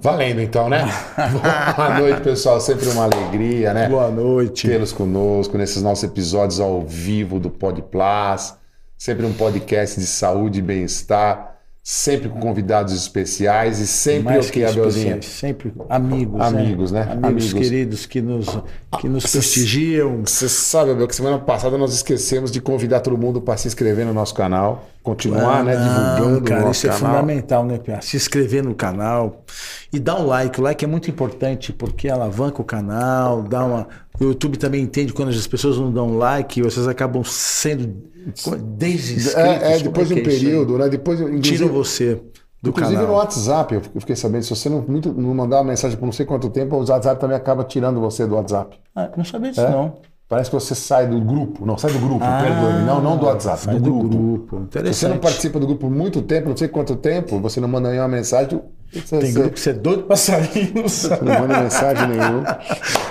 [0.00, 0.84] Valendo então, né?
[1.76, 2.58] Boa noite, pessoal.
[2.58, 3.86] Sempre uma alegria, né?
[3.86, 4.66] Boa noite.
[4.66, 8.56] Tê-los conosco nesses nossos episódios ao vivo do Podplas.
[8.96, 11.49] Sempre um podcast de saúde e bem-estar.
[11.82, 17.02] Sempre com convidados especiais e sempre Mais o que especiais, sempre amigos, Amigos, né?
[17.10, 17.52] Amigos, Amigos.
[17.54, 18.46] queridos que nos,
[19.00, 20.20] que nos vocês- prestigiam.
[20.26, 24.04] Você sabe, Abel, que semana passada nós esquecemos de convidar todo mundo para se inscrever
[24.04, 24.88] no nosso canal.
[25.02, 25.74] Continuar, né?
[25.74, 27.14] Ah, Não, Divulgando cara, o nosso isso é canal.
[27.20, 28.02] fundamental, né, Pia?
[28.02, 29.42] Se inscrever no canal
[29.90, 30.60] e dar um like.
[30.60, 33.88] O like é muito importante porque alavanca o canal, dá uma.
[34.20, 38.02] O YouTube também entende quando as pessoas não dão like, vocês acabam sendo
[38.76, 39.34] desinscritos.
[39.34, 40.38] É, é, depois de que um é aí?
[40.38, 40.88] período, né?
[40.88, 42.20] Depois, Tiram você
[42.62, 43.16] do Inclusive no canal.
[43.16, 46.26] WhatsApp, eu fiquei sabendo, se você não, muito, não mandar uma mensagem por não sei
[46.26, 48.78] quanto tempo, o WhatsApp também acaba tirando você do WhatsApp.
[48.94, 49.70] Ah, não sabia disso, É?
[49.70, 49.94] não.
[50.30, 51.66] Parece que você sai do grupo.
[51.66, 52.84] Não, sai do grupo, Ah, perdoe-me.
[52.86, 54.08] Não, não do WhatsApp, sai do do grupo.
[54.08, 54.56] grupo.
[54.58, 54.94] Se Interessante.
[54.96, 58.06] você não participa do grupo muito tempo, não sei quanto tempo, você não manda nenhuma
[58.06, 58.60] mensagem,
[58.92, 60.72] você, Tem grupo que você é doido pra sair.
[60.72, 61.24] não você sabe.
[61.24, 62.58] não manda mensagem nenhuma.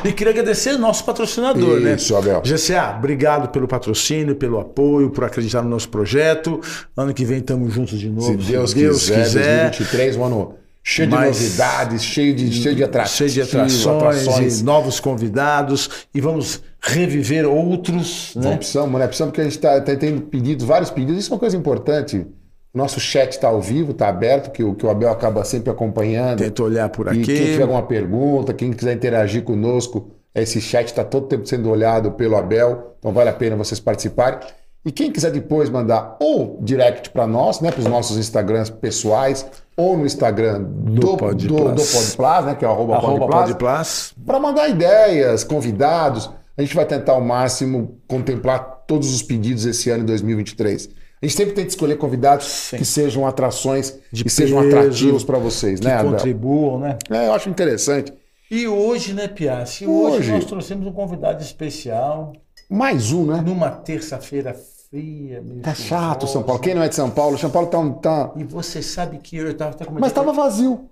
[0.05, 1.95] E queria agradecer ao nosso patrocinador, né?
[1.95, 2.41] Isso, Abel.
[2.41, 6.61] GCA, obrigado pelo patrocínio, pelo apoio, por acreditar no nosso projeto.
[6.95, 8.41] Ano que vem estamos juntos de novo.
[8.41, 10.53] Se Deus, quiser, 2023, um ano
[10.83, 13.31] cheio de Mas- novidades, cheio de, cheio de atrações.
[13.33, 18.58] cheio de atrações, e novos convidados e vamos reviver outros, Não né?
[18.58, 19.05] precisamos, né?
[19.08, 21.20] Precisamos porque a gente está tendo pedidos, vários pedidos.
[21.20, 22.26] Isso é uma coisa importante.
[22.73, 26.37] Nosso chat está ao vivo, está aberto, que, o- que o Abel acaba sempre acompanhando.
[26.39, 27.23] Tenta olhar por E aqui.
[27.23, 32.11] quem tiver alguma pergunta, quem quiser interagir conosco, esse chat está todo tempo sendo olhado
[32.11, 34.39] pelo Abel, então vale a pena vocês participarem.
[34.85, 39.45] E quem quiser depois mandar ou direct para nós, né, para os nossos Instagrams pessoais,
[39.75, 41.75] ou no Instagram do, do, Podplas.
[41.75, 44.13] do Podplas, né, que é o arroba, Arroba Podplas, Podplas.
[44.25, 46.29] para mandar ideias, convidados.
[46.57, 50.89] A gente vai tentar ao máximo contemplar todos os pedidos esse ano em 2023.
[51.21, 52.77] A gente sempre tenta escolher convidados Sim.
[52.77, 56.11] que sejam atrações, De que sejam peso, atrativos para vocês, Que né, Abel?
[56.13, 56.97] contribuam, né?
[57.09, 58.13] É, eu acho interessante.
[58.49, 59.85] E hoje, né, Piassi?
[59.85, 60.31] Hoje, Hoje.
[60.31, 62.33] nós trouxemos um convidado especial
[62.69, 63.41] Mais um, né?
[63.41, 64.53] numa terça-feira
[64.89, 65.43] fria.
[65.63, 66.27] Tá chato.
[66.27, 66.61] São Paulo.
[66.61, 67.37] Quem não é de São Paulo?
[67.37, 68.31] São Paulo tá, um- tá...
[68.35, 70.02] E você sabe que eu estava até comentando.
[70.02, 70.87] Mas tava vazio.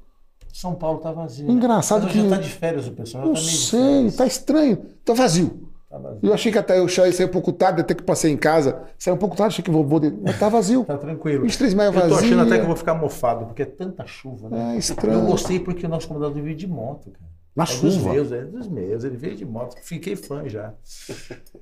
[0.53, 1.49] São Paulo tá vazio.
[1.49, 3.25] Engraçado Mas que- já tá de férias o pessoal.
[3.27, 4.77] Não tá sei, tá estranho.
[5.05, 5.67] Tá vazio.
[5.89, 6.19] Tá vazio.
[6.23, 8.81] Eu achei que até eu saí um pouco tarde, até que passei em casa.
[8.97, 9.85] Saí um pouco tarde, achei que vou...
[9.85, 10.01] vou...
[10.23, 10.83] Mas tá vazio.
[10.85, 11.43] Tá tranquilo.
[11.43, 12.17] 23 de maio Eu tô vazio.
[12.17, 14.75] achando até que eu vou ficar mofado, porque é tanta chuva, né?
[14.75, 15.19] É estranho.
[15.19, 17.36] Eu gostei porque o nosso convidado veio de moto, cara.
[17.57, 18.13] Na é Dos chuva.
[18.13, 19.03] meus, é dos meus.
[19.03, 19.75] Ele veio de moto.
[19.81, 20.73] Fiquei fã já.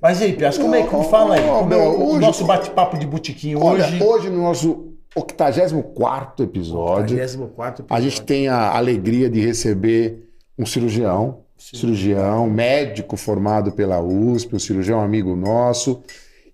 [0.00, 1.48] Mas e aí, Pias, como é que fala aí?
[1.48, 4.02] Como é o, hoje- nosso bate-papo de botiquinho Olha, hoje?
[4.02, 11.38] hoje no nosso 84 episódio, 44 a gente tem a alegria de receber um cirurgião,
[11.56, 16.02] cirurgião, médico formado pela USP, um cirurgião amigo nosso.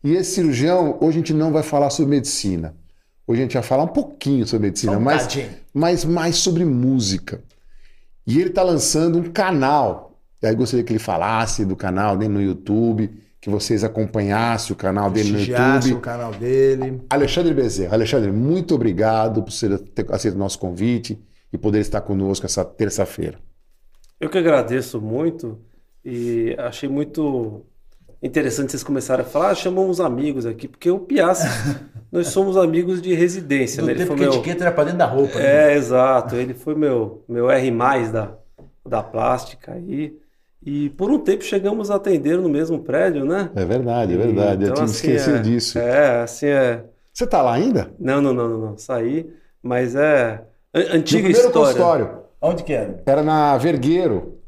[0.05, 2.77] E esse cirurgião, hoje a gente não vai falar sobre medicina.
[3.27, 5.29] Hoje a gente vai falar um pouquinho sobre medicina, mas,
[5.75, 7.41] mas mais sobre música.
[8.27, 10.19] E ele está lançando um canal.
[10.43, 13.11] E aí gostaria que ele falasse do canal dele no YouTube,
[13.41, 15.95] que vocês acompanhassem o canal dele no YouTube.
[15.95, 17.01] o canal dele.
[17.11, 17.95] Alexandre Bezerra.
[17.95, 21.21] Alexandre, muito obrigado por ser- ter aceito o nosso convite
[21.53, 23.39] e poder estar conosco essa terça-feira.
[24.21, 25.59] Eu que agradeço muito
[26.05, 27.67] e achei muito
[28.23, 31.49] interessante vocês começarem a falar, ah, chamam uns amigos aqui, porque o Piazza,
[32.13, 33.93] nós somos amigos de residência, Do né?
[33.93, 34.35] Ele tempo foi que a meu...
[34.37, 35.39] etiqueta era pra dentro da roupa.
[35.39, 35.73] né?
[35.73, 37.71] É, exato, ele foi meu, meu R+,
[38.13, 38.35] da,
[38.87, 40.15] da plástica aí,
[40.65, 43.51] e por um tempo chegamos a atender no mesmo prédio, né?
[43.57, 44.63] É verdade, é verdade.
[44.65, 45.79] eu Então, tinha assim, esquecido é- disso.
[45.79, 46.85] É, assim é...
[47.13, 47.91] Você tá lá ainda?
[47.99, 49.29] Não, não, não, não, não, saí,
[49.63, 50.43] mas é...
[50.75, 51.53] an- Meu Antiga primeiro história.
[51.53, 53.03] consultório Onde que era?
[53.07, 54.39] era na Vergueiro.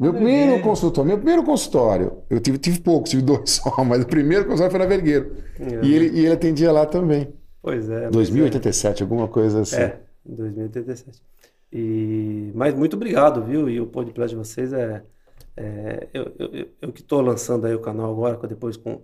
[0.00, 2.22] Meu primeiro consultório, meu primeiro consultório.
[2.30, 5.36] Eu tive, tive poucos, tive dois só, mas o primeiro consultório foi na Vergueiro.
[5.60, 5.84] É.
[5.84, 7.28] E, ele, e ele atendia lá também.
[7.60, 7.96] Pois é.
[8.06, 9.76] mas é- 2087, alguma coisa assim.
[9.76, 11.22] É, em 2087.
[11.70, 13.68] E, mas muito obrigado, viu?
[13.68, 15.02] E o podcast de vocês é.
[15.54, 19.02] é, eu, eu, eu- que estou lançando aí o canal agora, depois com,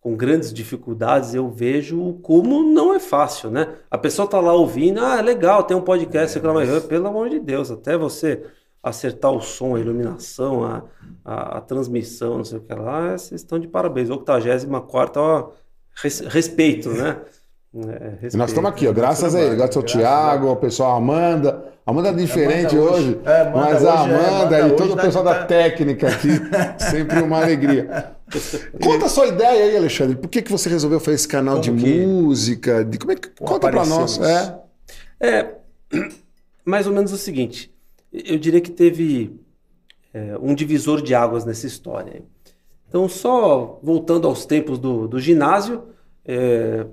[0.00, 3.74] com grandes dificuldades, eu vejo como não é fácil, né?
[3.90, 7.38] A pessoa tá lá ouvindo, ah, legal, tem um podcast, lá, mas pelo amor de
[7.38, 8.42] Deus, até você
[8.82, 10.82] acertar o som, a iluminação, a,
[11.24, 14.08] a, a transmissão, não sei o que lá, vocês estão de parabéns.
[14.10, 15.50] 84, ó,
[16.02, 17.16] res- respeito, né?
[17.72, 18.46] É, E nós respeito.
[18.48, 21.64] estamos aqui, ó, graças a ele, graças ao Tiago, ao pessoal Amanda.
[21.86, 24.76] Amanda é diferente Amanda hoje, hoje- é, Amanda mas a hoje é, Amanda Amanda e
[24.76, 26.28] todo o tá- pessoal tá- da técnica aqui,
[26.90, 28.12] sempre uma alegria.
[28.82, 30.16] Conta a sua ideia aí, Alexandre.
[30.16, 32.84] Por que, que você resolveu fazer esse canal Como de que- música?
[32.84, 34.18] De, como é que, conta pra nós.
[34.20, 34.58] É.
[35.20, 35.54] É,
[36.64, 37.72] mais ou menos o seguinte.
[38.12, 39.40] Eu diria que teve
[40.12, 42.22] é, um divisor de águas nessa história.
[42.88, 45.84] Então, só voltando aos tempos do, do ginásio,
[46.24, 46.86] é,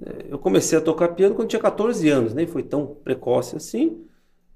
[0.00, 4.04] é, eu comecei a tocar piano quando tinha 14 anos, nem foi tão precoce assim.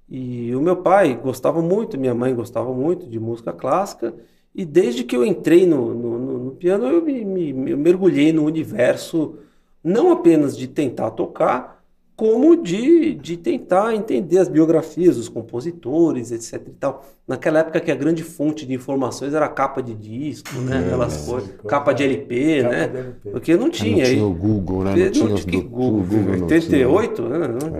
[0.08, 4.14] E o meu pai gostava muito, minha mãe gostava muito de música clássica.
[4.54, 8.32] E desde que eu entrei no, no, no, no piano, eu me, me, eu mergulhei
[8.32, 9.38] no universo
[9.84, 11.77] não apenas de tentar tocar,
[12.18, 16.66] como de, de tentar entender as biografias dos compositores, etc.
[16.66, 17.06] E tal.
[17.28, 20.80] Naquela época que a grande fonte de informações era a capa de disco, né?
[20.84, 22.88] Aquelas coisas, capa de LP, Capa né?
[22.88, 23.30] de LP.
[23.30, 23.96] Porque não tinha.
[23.98, 24.90] não tinha aí- o Google, né?
[24.96, 26.00] não Não tinha tinha do- Google.
[26.00, 26.88] o Google não tinha.
[26.88, 27.38] 88, né?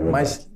[0.09, 0.49] Mas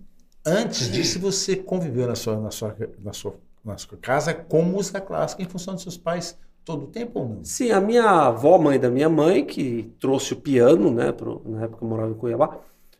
[0.47, 5.01] antes disso, você conviveu na sua, na sua, na sua, na sua casa com música
[5.01, 7.43] clássica em função dos seus pais todo o tempo ou não?
[7.43, 11.11] Sim, a minha avó, mãe da minha mãe, que trouxe o piano, né?
[11.11, 12.57] Pro, na época eu morava em Cuiabá,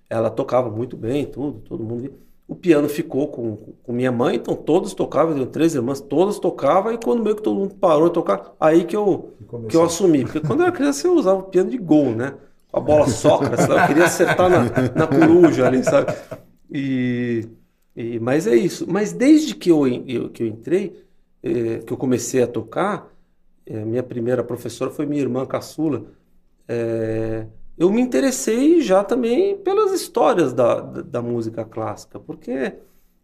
[0.10, 2.14] ela tocava muito bem, tudo, todo mundo.
[2.48, 6.40] O piano ficou com, com minha mãe, então todos tocavam, eu tenho três irmãs, todas
[6.40, 9.68] tocavam, e quando meio que todo mundo parou de tocar, aí que eu, começou.
[9.68, 10.26] que eu assumi.
[10.26, 12.36] Porque quando eu era criança eu usava o piano de gol, né?
[12.72, 16.12] Com a bola Sócrates, eu queria acertar na, na coruja ali, sabe?
[16.72, 17.48] E,
[17.96, 18.86] e- mas é isso.
[18.90, 21.04] Mas desde que eu, eu- que eu entrei,
[21.44, 23.12] eh, que eu comecei a tocar,
[23.66, 26.06] eh, minha primeira professora foi minha irmã caçula.
[26.68, 27.48] eh,
[27.78, 32.52] eu me interessei já também pelas histórias da, da, da música clássica, porque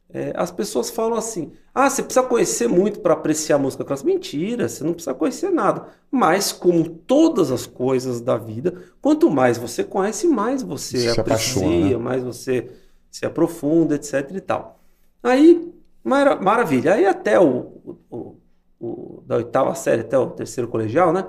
[0.09, 4.09] eh, as pessoas falam assim: ah, você precisa conhecer muito para apreciar a música clássica.
[4.09, 5.87] Mentira, você não precisa conhecer nada.
[6.11, 11.97] Mas, como todas as coisas da vida, quanto mais você conhece, mais você Se aprecia,
[11.97, 11.99] apaixona, né?
[11.99, 12.69] mais você
[13.11, 14.79] se aprofunda, etc e tal.
[15.23, 15.71] Aí,
[16.03, 16.93] mara- maravilha.
[16.95, 18.35] Aí até o- o-
[18.79, 21.27] o- da oitava série até o terceiro colegial, né?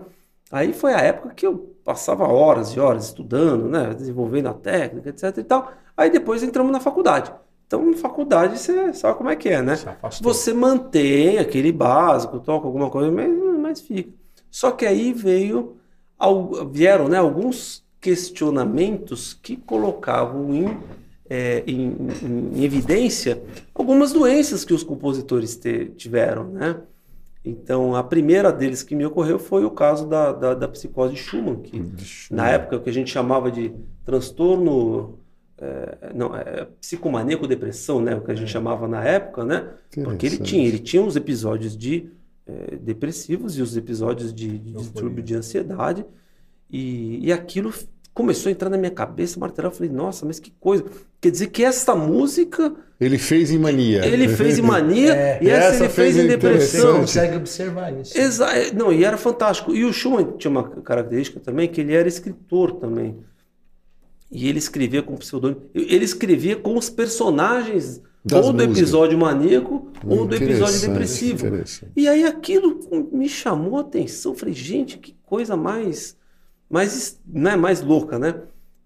[0.51, 3.95] Aí foi a época que eu passava horas e horas estudando, né?
[3.95, 5.73] Desenvolvendo a técnica, etc e tal.
[5.97, 7.33] Aí depois entramos na faculdade.
[7.67, 9.87] Então, na faculdade você sabe como é que é, né?
[10.19, 13.31] Você mantém aquele básico, toca alguma coisa, mas,
[13.61, 14.13] mas fica.
[14.51, 15.77] Só que aí veio,
[16.73, 20.67] vieram né, alguns questionamentos que colocavam em,
[21.29, 23.43] é, em, em- em evidência
[23.75, 26.81] algumas doenças que os compositores te- tiveram, né?
[27.45, 31.21] Então, a primeira deles que me ocorreu foi o caso da, da, da psicose de
[31.21, 31.83] Schumann, que
[32.31, 33.73] na época o que a gente chamava de
[34.05, 35.19] transtorno,
[35.57, 38.15] é, não, é, psicomaníaco-depressão, né?
[38.15, 39.71] O que a gente chamava na época, né?
[40.05, 42.11] Porque ele tinha, ele tinha os episódios de
[42.47, 46.05] eh, depressivos e os episódios de, de distúrbio de ansiedade.
[46.69, 47.73] E, e aquilo
[48.15, 49.71] começou a entrar na minha cabeça, martelar.
[49.71, 50.85] Eu falei, nossa, mas que coisa.
[51.21, 54.05] Quer dizer que esta música Ele fez em mania.
[54.07, 56.81] ele fez em mania É, e essa, essa ele fez fez em Você depressão.
[56.81, 57.01] interessante.
[57.01, 58.19] consegue observar isso.
[58.19, 59.75] Exa é, não, e era fantástico.
[59.75, 63.19] E o Schumann tinha uma característica também, que ele era escritor também.
[64.31, 65.63] E ele escrevia com pseudônimo.
[65.75, 68.79] Ele escrevia com os personagens Das ou do músicas.
[68.79, 71.47] episódio maníaco ou do episódio depressivo.
[71.97, 72.79] E aí aquilo
[73.13, 74.35] me chamou a atenção.
[74.35, 76.17] Falei, gente, que coisa mais,
[76.71, 78.43] mais, né, mais louca, né?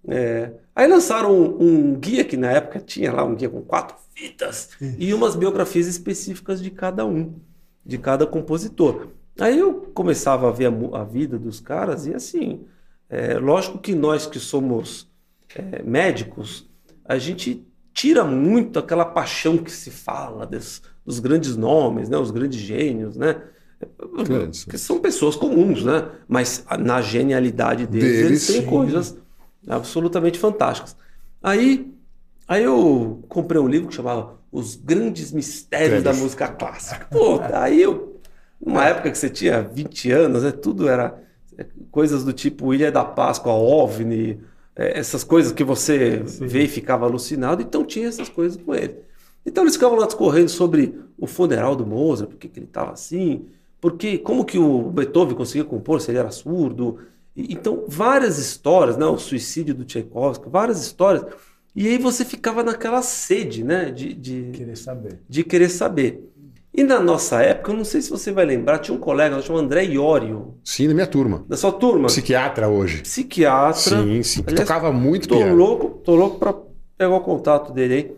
[0.08, 3.96] É, Aí lançaram um, um guia que na época tinha lá um guia com quatro
[4.14, 7.40] fitas e umas biografias específicas de cada um,
[7.86, 9.08] de cada compositor.
[9.40, 12.66] Aí eu começava a ver a, a vida dos caras e assim,
[13.08, 15.08] é, lógico que nós que somos
[15.54, 16.68] é, médicos,
[17.04, 22.30] a gente tira muito aquela paixão que se fala des- dos grandes nomes, né, os
[22.30, 23.40] grandes gênios, né?
[24.24, 24.64] Grandes.
[24.64, 26.08] Que são pessoas comuns, né?
[26.28, 28.66] Mas na genialidade deles, Deles, eles têm sim.
[28.66, 29.16] coisas
[29.66, 30.96] absolutamente fantásticas.
[31.42, 31.92] Aí,
[32.46, 36.22] aí eu comprei um livro que chamava Os Grandes Mistérios da Credo.
[36.22, 37.06] Música Clássica.
[37.10, 38.20] Pô, aí eu,
[38.64, 41.22] numa época que você tinha 20 anos, né, tudo era
[41.58, 44.40] é, coisas do tipo Ilha da Páscoa, OVNI,
[44.76, 48.96] é, essas coisas que você vê e ficava alucinado, então tinha essas coisas com ele.
[49.46, 52.92] Então eles ficavam lá discorrendo sobre o funeral do Mozart, por que que ele estava
[52.92, 53.46] assim,
[53.84, 57.00] porque como que o Beethoven conseguia compor se ele era surdo.
[57.36, 59.04] Então, várias histórias, né?
[59.04, 61.22] O suicídio do Tchaikovsky, várias histórias.
[61.76, 63.90] E aí você ficava naquela sede, né?
[63.90, 65.20] De, de, Querer saber.
[65.28, 66.24] de querer saber.
[66.72, 69.66] E na nossa época, eu não sei se você vai lembrar, tinha um colega chamado
[69.66, 71.44] André Iorio, Sim, na minha turma.
[71.46, 73.02] da sua turma, Psiquiatra hoje.
[73.02, 74.02] psiquiatra.
[74.02, 74.42] Sim, sim.
[74.46, 75.54] Aliás, Tocava muito Tô piano.
[75.54, 76.54] louco, tô louco para
[76.96, 78.16] pegar o contato dele aí.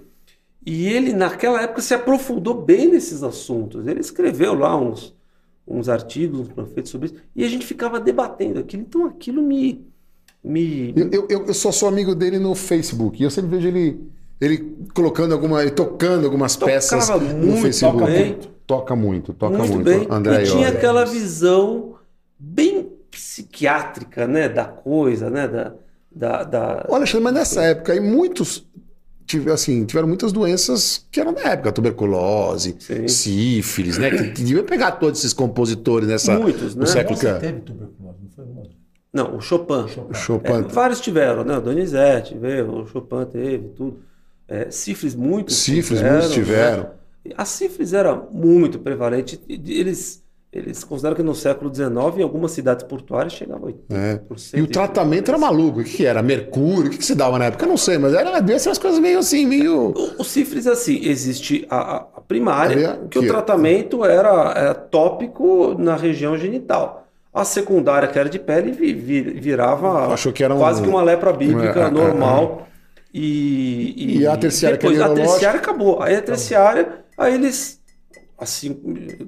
[0.65, 3.85] E ele, naquela época, se aprofundou bem nesses assuntos.
[3.85, 5.16] Ele escreveu lá uns,
[5.67, 8.83] uns artigos, uns panfletos sobre isso, e a gente ficava debatendo aquilo.
[8.83, 9.85] Então aquilo me.
[10.45, 13.21] me Eu, eu, eu- só sou amigo dele no Facebook.
[13.21, 14.01] E eu sempre vejo ele,
[14.41, 15.63] ele colocando alguma.
[15.63, 18.05] ele tocando algumas Tocava peças no muito Facebook.
[18.05, 18.39] bem.
[18.67, 19.85] Toca muito, toca muito, muito.
[19.85, 20.07] bem.
[20.11, 21.95] André e tinha aquela visão
[22.39, 24.49] bem psiquiátrica, né?
[24.49, 25.47] Da coisa, né?
[25.47, 25.73] Da,
[26.11, 28.67] da, da- Olha, Alexandre, mas nessa época aí muitos
[29.27, 33.09] tive- assim, tiveram muitas doenças que eram da época, tuberculose, Sim.
[33.09, 34.11] sífilis, né?
[34.11, 36.87] Que, que deviam pegar todos esses compositores nessa, Muitos, no né?
[36.87, 38.71] século Você que teve tuberculose, não foi?
[39.13, 39.89] Não, o Chopin.
[39.89, 40.11] Chopin.
[40.11, 40.53] o Chopin.
[40.53, 41.57] É, vários tiveram, né?
[41.57, 43.99] O Donizete veio, o Chopin teve, tudo.
[44.49, 46.83] É, sífilis muitos Sífilis, tiveram, muitos tiveram.
[46.85, 46.89] né?
[47.37, 49.41] A sífilis era muito prevalente.
[49.49, 50.23] Eles,
[50.57, 54.55] eles consideram que no século XIX, em algumas cidades portuárias, chegava a 80%.
[54.55, 54.59] É.
[54.59, 55.81] E o tratamento era maluco.
[55.81, 56.23] O que, que era?
[56.23, 56.87] Mercúrio?
[56.87, 57.65] O que, que se dava na época?
[57.65, 59.93] Eu não sei, mas era dessas coisas meio assim, meio.
[59.95, 65.75] O, o sífilis, assim, existe a, a primária, que, que o tratamento era, era tópico
[65.79, 67.07] na região genital.
[67.33, 70.59] A secundária, que era de pele, virava Achou que era um...
[70.59, 72.61] quase que uma lepra bíblica é, é normal.
[72.61, 72.67] É, é.
[73.13, 76.03] E, e, e, a terciária, depois, a terciária acabou.
[76.03, 77.81] Aí a terciária, aí eles,
[78.39, 78.75] assim,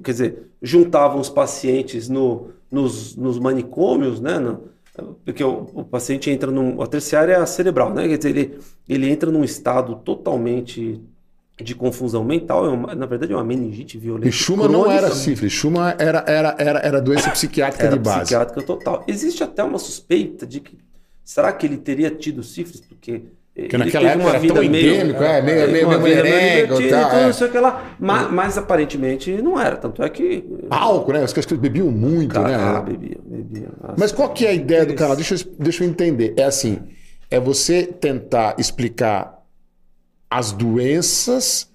[0.03, 4.37] quer dizer, juntavam os pacientes no, nos, nos manicômios, né?
[4.39, 4.69] No,
[5.25, 6.81] porque o, o, paciente entra num.
[6.81, 8.07] A terciária é a cerebral, né?
[8.07, 11.01] Quer dizer, ele, ele entra num estado totalmente
[11.61, 14.29] de confusão mental, é uma, na verdade é uma meningite violenta.
[14.29, 14.87] E Schumann crônica.
[14.87, 18.19] não era sífilis, Schumann era, era, era, era doença psiquiátrica era de base.
[18.19, 19.03] psiquiátrica total.
[19.07, 20.77] Existe até uma suspeita de que,
[21.23, 23.23] será que ele teria tido sífilis, porque...
[23.61, 27.33] Porque naquela época era tão endêmico, é, meio, meio, meio merengue, e tal, é.
[27.33, 27.95] sei lá.
[27.99, 30.43] Mas, mas, aparentemente não era, tanto é que...
[30.69, 31.23] Álcool, né?
[31.23, 32.55] Os caras bebiam muito, Cara, né?
[32.55, 33.71] Ah, bebiam, bebiam.
[33.97, 35.15] Mas qual que é a ideia do canal?
[35.15, 36.33] Deixa eu, deixa eu entender.
[36.37, 36.79] É assim,
[37.29, 39.39] é você tentar explicar
[40.29, 41.69] as doenças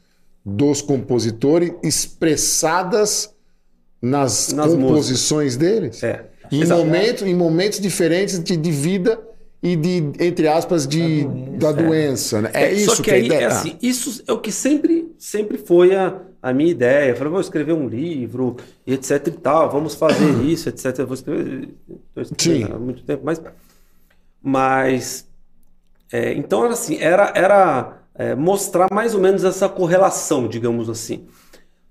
[0.44, 3.34] dos compositores expressadas
[4.00, 5.56] nas, nas composições músicas.
[5.56, 6.02] deles.
[6.02, 6.26] É.
[6.52, 9.18] Em, momentos, em momentos diferentes de, de, vida
[9.64, 11.72] e de, entre aspas, de, da doença.
[11.72, 12.50] Da doença né?
[12.52, 13.40] é, é, isso que, que aí, a ideia.
[13.40, 17.08] É assim, isso é o que sempre, sempre foi a, a minha ideia.
[17.08, 18.56] Eu falei, vou escrever um livro,
[18.86, 20.98] etc e tal, vamos fazer isso, etc.
[20.98, 21.70] Eu vou escrever,
[22.36, 22.64] Sim.
[22.64, 23.40] há muito tempo, mas...
[24.42, 25.26] mas
[26.12, 27.32] é, então, era assim, era...
[27.34, 31.26] era é, mostrar mais ou menos essa correlação, digamos assim.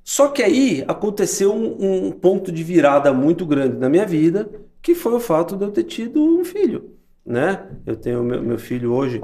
[0.05, 4.49] Só que aí aconteceu um, um, ponto de virada muito grande na minha vida,
[4.81, 6.92] que foi o fato de eu ter tido um filho,
[7.25, 7.65] né?
[7.85, 9.21] Eu tenho meu, meu filho hoje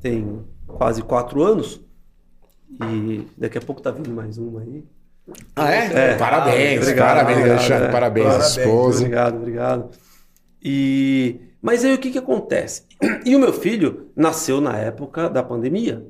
[0.00, 1.80] tem quase quatro anos
[2.80, 4.84] e daqui a pouco tá vindo mais um aí.
[5.56, 6.12] Ah é?
[6.12, 7.90] é parabéns, obrigado, parabéns, obrigado, Alexandre, é.
[7.90, 8.98] parabéns, parabéns, esposa.
[9.00, 9.90] Obrigado, obrigado.
[10.62, 12.84] E mas aí o que que acontece?
[13.24, 16.06] E o meu filho nasceu na época da pandemia.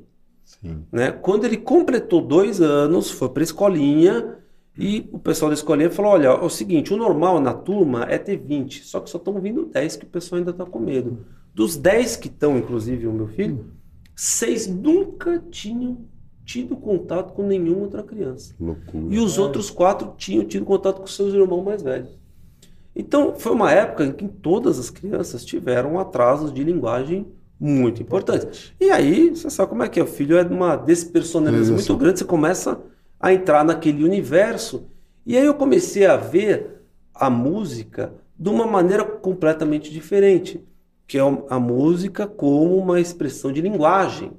[0.91, 1.11] Né?
[1.11, 4.35] Quando ele completou dois anos, foi para a escolinha
[4.79, 8.17] e o pessoal da escolinha falou: olha, é o seguinte, o normal na turma é
[8.17, 11.25] ter 20, só que só estão vindo 10 que o pessoal ainda está com medo.
[11.53, 13.73] Dos 10 que estão, inclusive o meu filho,
[14.15, 16.05] seis nunca tinham
[16.45, 18.55] tido contato com nenhuma outra criança.
[18.57, 19.13] Loucura.
[19.13, 22.17] E os outros quatro tinham tido contato com seus irmãos mais velhos.
[22.95, 27.27] Então, foi uma época em que todas as crianças tiveram atrasos de linguagem
[27.59, 28.73] muito importante.
[28.79, 30.03] E aí, você sabe como é que é?
[30.03, 32.81] O filho é de uma despersonalização muito grande, você começa
[33.19, 34.87] a entrar naquele universo.
[35.25, 36.81] E aí eu comecei a ver
[37.13, 40.63] a música de uma maneira completamente diferente,
[41.05, 44.31] que é a música como uma expressão de linguagem,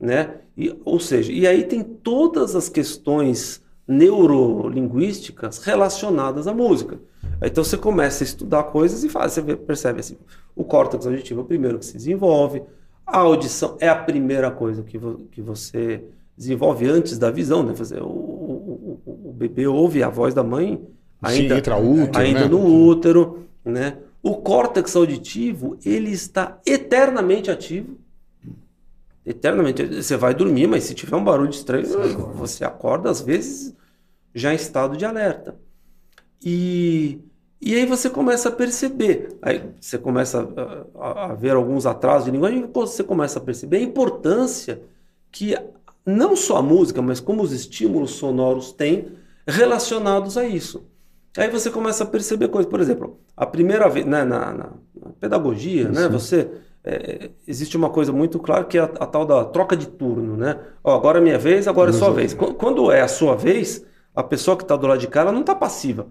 [0.00, 0.40] né?
[0.56, 6.98] E, ou seja, e aí tem todas as questões neurolinguísticas relacionadas à música.
[7.40, 10.16] Então você começa a estudar coisas e faz, você percebe assim,
[10.54, 12.62] o córtex auditivo é o primeiro que se desenvolve,
[13.06, 16.02] a audição é a primeira coisa que, vo, que você
[16.36, 17.74] desenvolve antes da visão, né?
[17.74, 20.84] Fazer, o, o, o, o bebê ouve a voz da mãe
[21.22, 22.48] ainda, Sim, entra útero, ainda né?
[22.48, 23.98] no útero, né?
[24.22, 27.96] O córtex auditivo, ele está eternamente ativo.
[29.24, 29.84] Eternamente.
[29.86, 31.86] Você vai dormir, mas se tiver um barulho estranho,
[32.34, 33.74] você acorda às vezes
[34.34, 35.56] já em estado de alerta.
[36.44, 37.18] E,
[37.60, 40.46] e aí você começa a perceber, aí você começa
[40.94, 44.82] a, a, ver alguns atrasos de linguagem, você começa a perceber a importância
[45.32, 45.56] que
[46.06, 49.08] não só a música, mas como os estímulos sonoros têm
[49.46, 50.86] relacionados a isso.
[51.36, 55.10] Aí você começa a perceber coisas, por exemplo, a primeira vez né, na, na, na
[55.20, 56.48] pedagogia, né, você
[56.82, 60.36] é, existe uma coisa muito clara que é a, a, tal da troca de turno,
[60.36, 60.58] né?
[60.82, 62.32] Ó, agora é minha vez, agora é sua vez.
[62.32, 63.84] Quando é a sua vez,
[64.14, 66.06] a pessoa que está do lado de cá ela não está passiva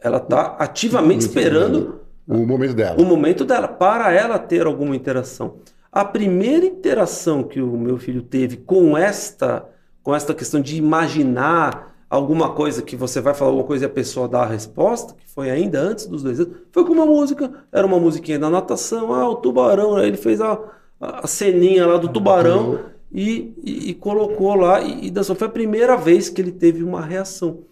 [0.00, 3.00] ela está ativamente esperando o momento dela.
[3.00, 5.56] O momento dela, para ela ter alguma interação.
[5.92, 9.68] A primeira interação que o meu filho teve com esta,
[10.02, 13.90] com esta questão de imaginar alguma coisa que você vai falar alguma coisa e a
[13.90, 17.52] pessoa dá a resposta, que foi ainda antes dos dois anos, foi com uma música,
[17.72, 20.60] era uma musiquinha da natação, ah, o tubarão, ele fez a,
[21.00, 22.80] a ceninha lá do tubarão
[23.12, 25.34] e, e, e colocou lá e, e dançou.
[25.36, 27.64] Foi a primeira vez que ele teve uma reação.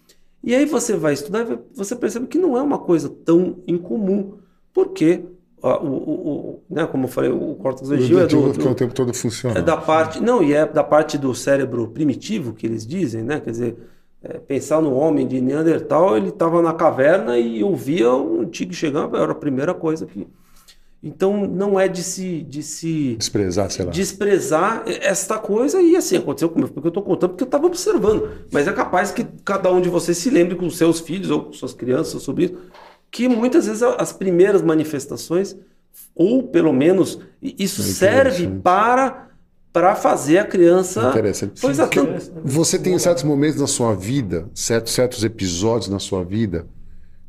[0.42, 4.38] E aí você vai estudar e você percebe que não é uma coisa tão incomum,
[4.72, 5.24] porque
[5.62, 8.94] o, o, o né, como eu falei, o córtex vestibular é do, do, o tempo
[8.94, 9.58] todo funciona.
[9.58, 13.40] É da parte, não, e é da parte do cérebro primitivo que eles dizem, né?
[13.40, 13.76] Quer dizer,
[14.22, 19.16] é, pensar no homem de Neandertal, ele estava na caverna e ouvia um tigre chegando,
[19.16, 20.26] era a primeira coisa que
[21.02, 23.92] Então não é de se, de se Desprezar, sei lá.
[23.92, 28.28] desprezar esta coisa e assim aconteceu comigo, porque eu estou contando porque eu estava observando.
[28.52, 31.52] Mas é capaz que cada um de vocês se lembre com seus filhos ou com
[31.52, 32.58] suas crianças, seus sobrinhos,
[33.10, 35.56] que muitas vezes as primeiras manifestações,
[36.14, 39.26] ou pelo menos isso É serve para
[39.72, 41.08] para fazer a criança.
[41.10, 41.60] Interessante.
[41.60, 42.08] Pois tanto-
[42.42, 46.66] Você tem certos momentos na sua vida, certos, certos episódios na sua vida,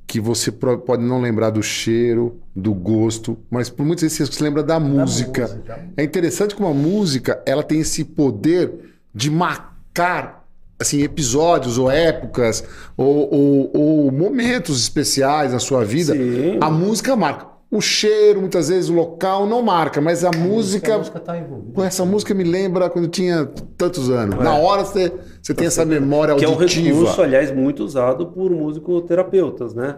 [0.07, 4.41] que você pode não lembrar do cheiro, do gosto, mas por muitas vezes você se
[4.41, 5.43] lembra da música.
[5.43, 5.89] música.
[5.95, 8.71] É interessante como a música ela tem esse poder
[9.13, 10.38] de marcar
[10.79, 12.63] assim, episódios ou épocas
[12.95, 16.13] ou, ou- ou momentos especiais na sua vida.
[16.13, 16.57] Sim.
[16.61, 17.47] A música marca.
[17.71, 20.95] O cheiro, muitas vezes, o local não marca, mas a música.
[20.95, 21.85] A música tá envolvida.
[21.85, 23.45] Essa música me lembra quando tinha
[23.77, 24.39] tantos anos.
[24.43, 26.35] Na hora você, você tem essa memória É.
[26.35, 26.87] que é um auditiva.
[26.97, 29.97] recurso, aliás, muito usado por musicoterapeutas, né?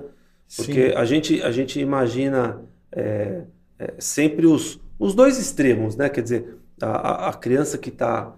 [0.58, 2.60] Porque a gente, a gente imagina
[2.94, 3.44] é,
[3.80, 6.10] é, sempre os, os dois extremos, né?
[6.10, 8.34] Quer dizer, a, a- a criança que está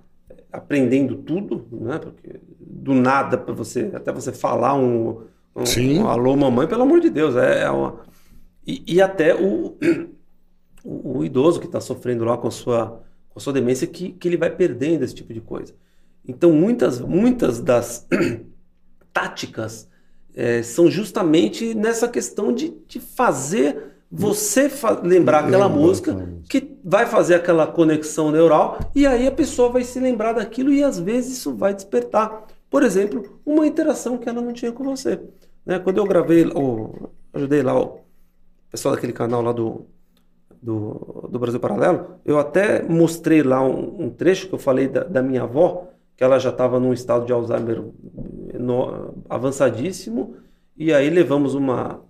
[0.54, 2.00] aprendendo tudo, né?
[2.00, 5.24] Porque do nada para você até você falar um,
[5.56, 6.00] um, Sim.
[6.00, 8.02] um alô mamãe, pelo amor de Deus, é, é uma
[8.66, 9.78] e, e até o,
[10.84, 14.12] o, o idoso que está sofrendo lá com a sua, com a sua demência que,
[14.14, 15.74] que ele vai perdendo esse tipo de coisa.
[16.26, 18.08] Então, muitas, muitas das
[19.12, 19.90] táticas
[20.34, 24.70] eh, são justamente nessa questão de, de fazer você
[25.04, 26.48] lembrar aquela Lembrar música aquela música.
[26.50, 30.84] que vai fazer aquela conexão neural e aí a pessoa vai se lembrar daquilo e
[30.84, 35.20] às vezes isso vai despertar, por exemplo, uma interação que ela não tinha com você.
[35.66, 35.80] Né?
[35.80, 38.02] Quando eu gravei, ou ajudei lá o
[38.70, 39.86] pessoal daquele canal lá do,
[40.62, 45.04] do, do Brasil Paralelo, eu até mostrei lá um, um trecho que eu falei da,
[45.04, 47.84] da minha avó, que ela já estava num estado de Alzheimer
[48.60, 50.36] no- avançadíssimo,
[50.78, 52.02] e aí levamos uma,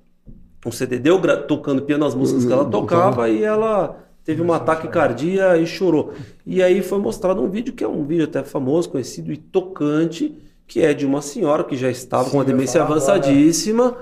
[0.65, 4.87] um CDD, gra- tocando piano as músicas que ela tocava, e ela teve um ataque
[4.87, 6.13] cardíaco e chorou.
[6.45, 10.33] E aí foi mostrado um vídeo, que é um vídeo até famoso, conhecido e tocante,
[10.65, 12.95] que é de uma senhora que já estava com uma demência agora.
[12.99, 13.95] avançadíssima,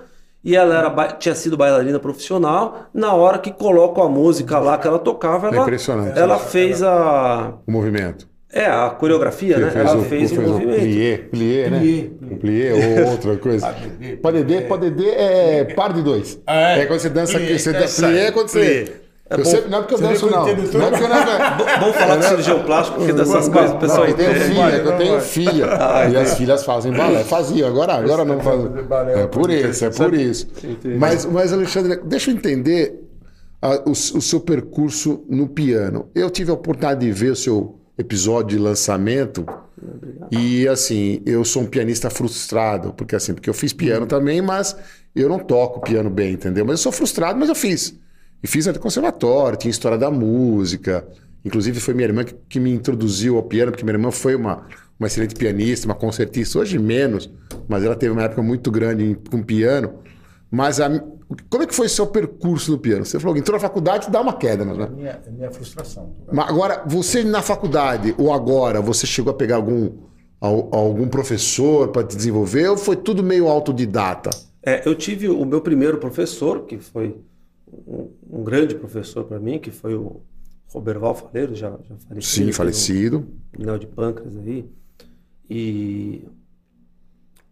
[0.44, 2.86] e ela era, tinha sido bailarina profissional.
[2.94, 6.18] Na hora que colocam a música lá que ela tocava, É ela, impressionante.
[6.20, 7.54] ela fez a.
[7.68, 8.28] O movimento.
[8.54, 9.72] É, a coreografia, né?
[9.74, 10.80] ela o, fez o, fez movimento.
[10.82, 11.80] plié, plié, né?
[11.80, 12.74] Plié, Um plié
[13.06, 13.68] ou outra coisa.
[14.22, 16.38] Padedê, Padedê, padedê é par de dois.
[16.46, 16.82] Ah, é?
[16.82, 17.40] É quando você dança.
[17.40, 18.94] Plié, Você é dança plié é quando você.
[19.30, 20.44] Eu sempre, não é porque eu danço, não.
[20.44, 21.80] Não é porque eu não.
[21.80, 24.46] Vamos falar de cirurgião plástico, porque dessas Não, coisas o pessoal não, eu tenho entende.
[24.46, 25.66] filha, eu tenho filha.
[25.80, 27.24] Ah, e as filhas fazem balé.
[27.24, 28.68] Faziam, agora, agora não fazem.
[28.84, 30.48] balé, É por isso, é por isso.
[31.00, 33.00] Mas, mas, Alexandre, deixa eu entender
[33.62, 36.10] ah, o, o seu percurso no piano.
[36.14, 39.46] Eu tive a oportunidade de ver o seu episódio de lançamento.
[40.32, 44.76] E assim, eu sou um pianista frustrado, porque assim, porque eu fiz piano também, mas
[45.16, 46.66] eu não toco piano bem, entendeu?
[46.66, 47.98] Mas eu sou frustrado, mas eu fiz.
[48.44, 51.06] E fiz até conservatório, tinha história da música.
[51.44, 54.66] Inclusive foi minha irmã que, que me introduziu ao piano, porque minha irmã foi uma,
[55.00, 57.30] uma excelente pianista, uma concertista, hoje menos,
[57.68, 59.94] mas ela teve uma época muito grande em- com piano.
[60.50, 60.90] Mas a,
[61.50, 63.06] como é que foi o seu percurso no piano?
[63.06, 64.88] Você falou que entrou na faculdade dá uma queda, né?
[64.90, 66.14] Minha, minha frustração.
[66.32, 69.92] Mas agora, você na faculdade ou agora, você chegou a pegar algum,
[70.40, 74.30] al- algum professor para te desenvolver ou foi tudo meio autodidata?
[74.64, 77.18] É, eu tive o meu primeiro professor, que foi
[77.88, 80.22] um, um grande professor para mim, que foi o
[80.68, 82.22] Roberval Faleiro, já, já falecido.
[82.46, 83.28] Sim, um- falecido.
[83.58, 84.66] Minel de Pâncreas aí.
[85.50, 86.24] E,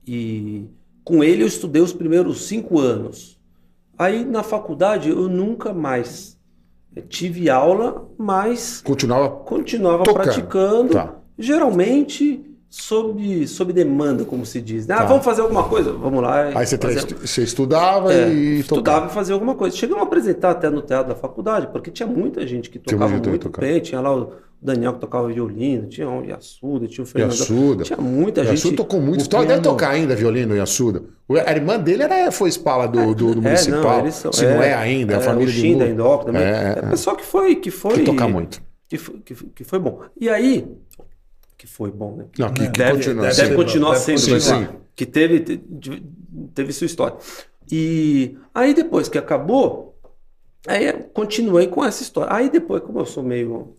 [0.08, 0.66] e
[1.04, 3.39] com ele eu estudei os primeiros cinco anos.
[4.00, 6.40] Aí na faculdade eu nunca mais
[7.10, 9.30] tive aula, mas Continuava.
[9.30, 10.24] continuava Tocando.
[10.24, 11.16] praticando, Tá.
[11.38, 14.88] geralmente sob, sob demanda, como se diz.
[14.88, 14.96] né?
[14.96, 15.06] Ah, Tá.
[15.06, 15.92] vamos fazer alguma coisa?
[15.92, 16.46] Vamos lá.
[16.58, 19.06] Aí você, fazer- você estudava é, e estudava tocava.
[19.08, 19.76] e fazia alguma coisa.
[19.76, 23.30] Chegamos a apresentar até no teatro da faculdade, porque tinha muita gente que tocava muito
[23.60, 23.80] bem.
[23.82, 27.32] Tinha lá o Daniel que tocava violino, tinha o Yasuda, tinha o Fernando.
[27.32, 27.84] Yasuda.
[27.86, 28.56] Tinha muita gente.
[28.58, 29.24] Yasuda tocou muito.
[29.24, 31.04] Então, Deve tocar ainda violino, Yasuda.
[31.28, 34.04] O- A irmã dele era, foi espala do, do, do É, municipal.
[34.04, 36.26] não, são- Se não é ainda, é a família o de Shin da Mu- Indoc
[36.26, 36.42] também.
[36.42, 36.90] É, É, é.
[36.90, 37.94] pessoal que foi, que foi.
[37.94, 38.62] Que toca muito.
[38.88, 40.02] Que foi, que, foi- que foi bom.
[40.20, 40.68] E aí,
[41.58, 42.26] que foi bom, né?
[42.38, 43.22] Não, que, que deve, continua.
[43.28, 43.56] deve sim.
[43.56, 44.34] continuar Deve sendo, continuar.
[44.36, 45.62] mas assim, que teve, te-
[46.54, 47.16] teve sua história.
[47.72, 49.96] E aí depois que acabou,
[50.68, 52.34] aí eu continuei com essa história.
[52.34, 53.76] Aí depois, como eu sou meio,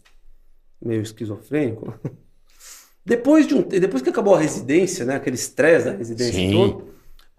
[0.80, 1.94] meio esquizofrênico,
[3.04, 6.52] depois de um, depois que acabou a residência, né, aquele estresse da residência Sim.
[6.52, 6.88] todo,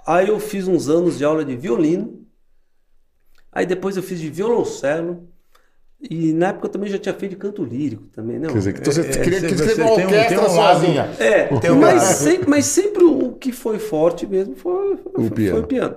[0.06, 2.26] aí eu fiz uns anos de aula de violino.
[3.52, 5.28] Aí depois eu fiz de violoncelo.
[6.00, 8.48] E na época eu também já tinha feito de canto lírico também, né?
[8.48, 10.38] Quer dizer, então você É, queria você- que você escreva uma tem um- orquestra tem
[10.50, 11.04] um lado- sozinha.
[11.20, 15.28] É, Tem um mas, sempre, mas sempre o que foi forte mesmo foi, foi, O
[15.28, 15.60] foi piano.
[15.60, 15.96] o piano.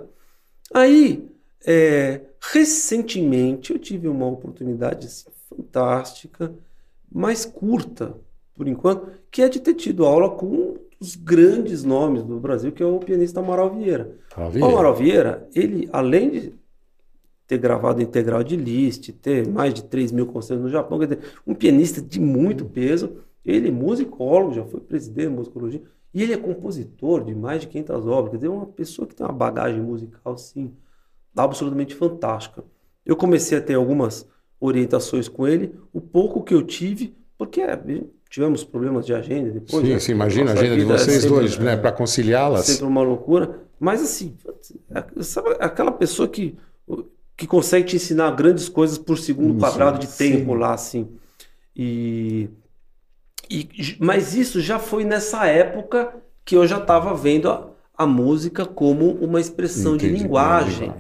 [0.75, 1.27] Aí,
[1.67, 2.21] é,
[2.53, 6.53] Recentemente eu tive uma oportunidade assim, fantástica,
[7.15, 8.17] mais curta,
[8.55, 12.73] por enquanto, que é de ter tido aula com um dos grandes nomes do Brasil,
[12.73, 14.17] que é o pianista Amaral Vieira.
[14.61, 16.53] O Amaral Vieira, ele, além de
[17.47, 21.21] ter gravado integral de Liszt, ter mais de 3 mil concertos no Japão, quer dizer,
[21.47, 26.33] um pianista de muito peso, ele é musicólogo, já foi presidente de musicologia, e ele
[26.33, 29.81] é compositor de mais de 500 obras, quer dizer, uma pessoa que tem uma bagagem
[29.81, 30.73] musical, assim,
[31.37, 32.65] absolutamente fantástica.
[33.05, 34.27] Eu comecei a ter algumas
[34.61, 37.79] orientações com ele, o pouco que eu tive, porque é,
[38.31, 39.85] tivemos problemas de agenda depois.
[39.85, 39.99] Sim, né?
[39.99, 42.67] sim imagina a agenda de vocês é dois, sempre, né, para conciliá-las.
[42.67, 44.37] Sempre uma loucura, mas assim,
[45.21, 46.57] sabe aquela pessoa que
[47.37, 50.59] que consegue te ensinar grandes coisas por segundo quadrado de tempo sim.
[50.59, 51.09] lá, assim.
[51.75, 52.49] E,
[53.51, 56.15] e, mas isso já foi nessa época
[56.45, 60.95] que eu já estava vendo a, a, música como uma expressão Entendi, de linguagem.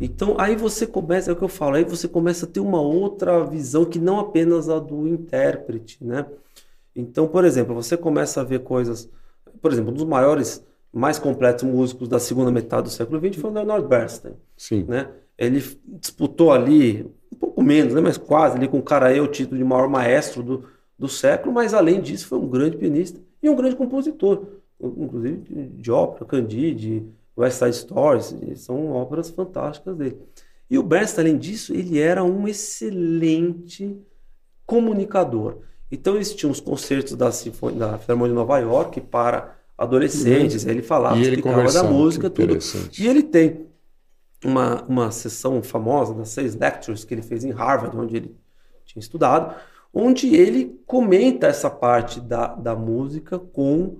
[0.00, 2.80] Então aí você começa, é o que eu falo, aí você começa a ter uma
[2.80, 6.24] outra visão que não apenas a do intérprete, né?
[6.96, 9.08] Então, por exemplo, você começa a ver coisas,
[9.60, 13.50] por exemplo, um dos maiores, mais completos músicos da segunda metade do século XX foi
[13.50, 14.34] o Leonard Bernstein.
[14.56, 14.84] Sim.
[14.88, 15.08] Né?
[15.38, 19.56] Ele disputou ali, um pouco menos, né, mas quase ali com o Caraí o título
[19.56, 20.64] de maior maestro do,
[20.98, 24.46] do século, mas além disso foi um grande pianista e um grande compositor,
[24.82, 27.06] inclusive de, de ópera, Candide,
[27.40, 30.18] West Side Stories, são óperas fantásticas dele.
[30.68, 34.00] E o Bernstein, além disso, ele era um excelente
[34.64, 35.58] comunicador.
[35.90, 40.70] Então eles tinham os concertos da, Sinfonia, da Filarmonia de Nova York para adolescentes, uhum.
[40.70, 42.56] ele falava, e ele explicava da música, tudo.
[42.98, 43.66] E ele tem
[44.44, 48.36] uma, uma sessão famosa das seis lectures que ele fez em Harvard, onde ele
[48.84, 49.54] tinha estudado,
[49.92, 53.96] onde ele comenta essa parte da, da música com,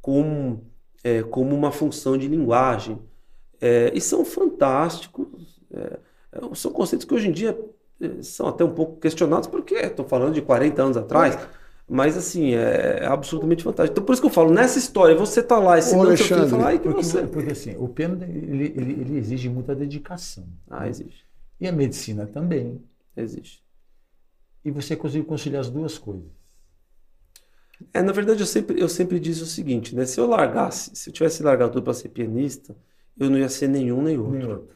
[0.00, 0.60] com,
[1.04, 2.98] é, como uma função de linguagem.
[3.60, 5.98] É, e são fantásticos, é,
[6.54, 7.56] são conceitos que hoje em dia
[8.00, 11.38] é, são até um pouco questionados, porque estou falando de 40 anos atrás.
[11.86, 13.92] Mas assim, é, é absolutamente fantástico.
[13.92, 16.48] Então por isso que eu falo, nessa história, você tá lá ensinando Ô, seu filho
[16.48, 17.26] falar, que você...
[17.26, 20.46] porque assim, o piano ele, ele, ele, exige muita dedicação.
[20.70, 21.24] Ah, exige.
[21.60, 22.82] E a medicina também.
[23.14, 23.62] Exige.
[24.64, 26.30] E você conseguiu conciliar as duas coisas.
[27.92, 30.04] É, na verdade, eu sempre, eu sempre disse o seguinte, né?
[30.04, 32.74] Se eu largasse, se eu tivesse largado tudo para ser pianista,
[33.18, 34.32] eu não ia ser nenhum nem outro.
[34.32, 34.68] nem outro.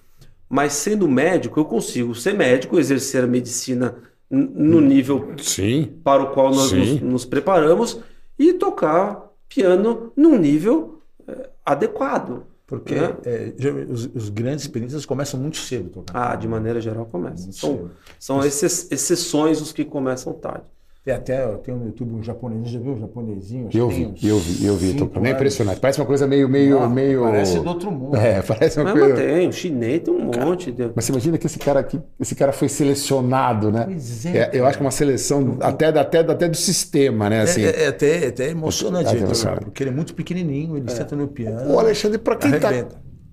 [0.49, 3.97] Mas sendo médico, eu consigo ser médico, exercer a medicina
[4.31, 5.99] no nível Sim.
[6.05, 8.01] para o qual nós nos, nos, preparamos
[8.39, 12.47] e tocar piano num nível é, adequado.
[12.67, 13.17] Porque né?
[13.25, 13.55] é,
[13.89, 15.89] os, os, grandes pianistas começam muito cedo.
[15.89, 16.33] Tocar.
[16.33, 17.51] Ah, de maneira geral começam.
[17.51, 20.67] São, são exceções os que começam tarde.
[21.09, 23.71] Tem até tem no YouTube um japonês, já viu um japonesinho?
[23.73, 25.81] Eu vi, eu vi, eu vi, tô meio impressionante.
[25.81, 27.23] Parece uma coisa meio, meio, Não, meio.
[27.23, 28.15] Parece do outro mundo.
[28.15, 29.15] É, parece uma mas, coisa.
[29.15, 30.71] Mas tem, o chinês tem um cara, monte.
[30.71, 30.91] De...
[30.95, 33.85] Mas você imagina que esse cara aqui, esse cara foi selecionado, né?
[33.87, 34.37] Pois é.
[34.37, 37.41] é eu acho que uma seleção até, até, até do sistema, né?
[37.41, 37.63] Assim.
[37.63, 39.65] É, é, é até, é até emocionante, é emocionante.
[39.65, 41.73] porque ele é muito pequenininho, ele senta no piano.
[41.73, 42.69] Ô, Alexandre, para quem está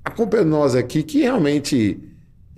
[0.02, 2.00] acompanhando nós aqui, que realmente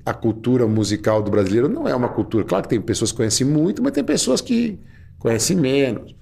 [0.05, 2.43] a cultura musical do brasileiro não é uma cultura.
[2.43, 4.79] Claro que tem pessoas que conhecem muito, mas tem pessoas que
[5.19, 6.15] conhece menos.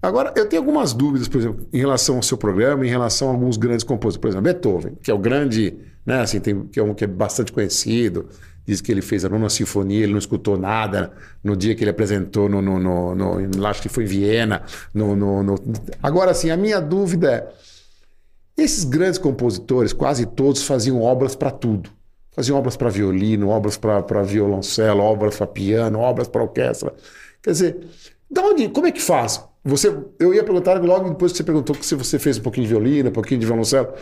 [0.00, 3.32] Agora, eu tenho algumas dúvidas, por exemplo, em relação ao seu programa, em relação a
[3.32, 4.20] alguns grandes compositores.
[4.20, 7.06] Por exemplo, Beethoven, que é o grande, né, assim, tem, que é um que é
[7.06, 8.28] bastante conhecido.
[8.64, 11.12] Diz que ele fez a nona sinfonia, ele não escutou nada
[11.42, 14.62] no dia que ele apresentou, no, no, no, no acho que foi em Viena.
[14.94, 15.54] No, no, no...
[16.02, 17.48] Agora, assim, a minha dúvida é:
[18.62, 21.90] esses grandes compositores, quase todos, faziam obras para tudo.
[22.32, 26.94] Faziam obras para violino, obras para violoncelo, obras para piano, obras para orquestra.
[27.42, 27.76] Quer dizer,
[28.30, 29.42] da onde, como é que faz?
[29.64, 32.72] Você, eu ia perguntar logo depois que você perguntou se você fez um pouquinho de
[32.72, 33.92] violino, um pouquinho de violoncelo.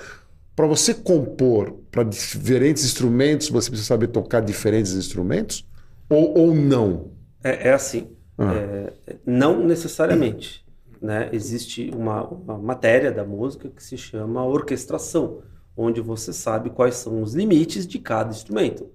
[0.55, 5.67] Para você compor para diferentes instrumentos, você precisa saber tocar diferentes instrumentos?
[6.09, 7.11] Ou, ou não?
[7.43, 8.09] É, é assim.
[8.39, 8.55] Ah.
[8.55, 8.93] É,
[9.25, 10.65] não necessariamente.
[11.01, 11.29] Né?
[11.33, 15.43] Existe uma, uma matéria da música que se chama orquestração,
[15.77, 18.89] onde você sabe quais são os limites de cada instrumento.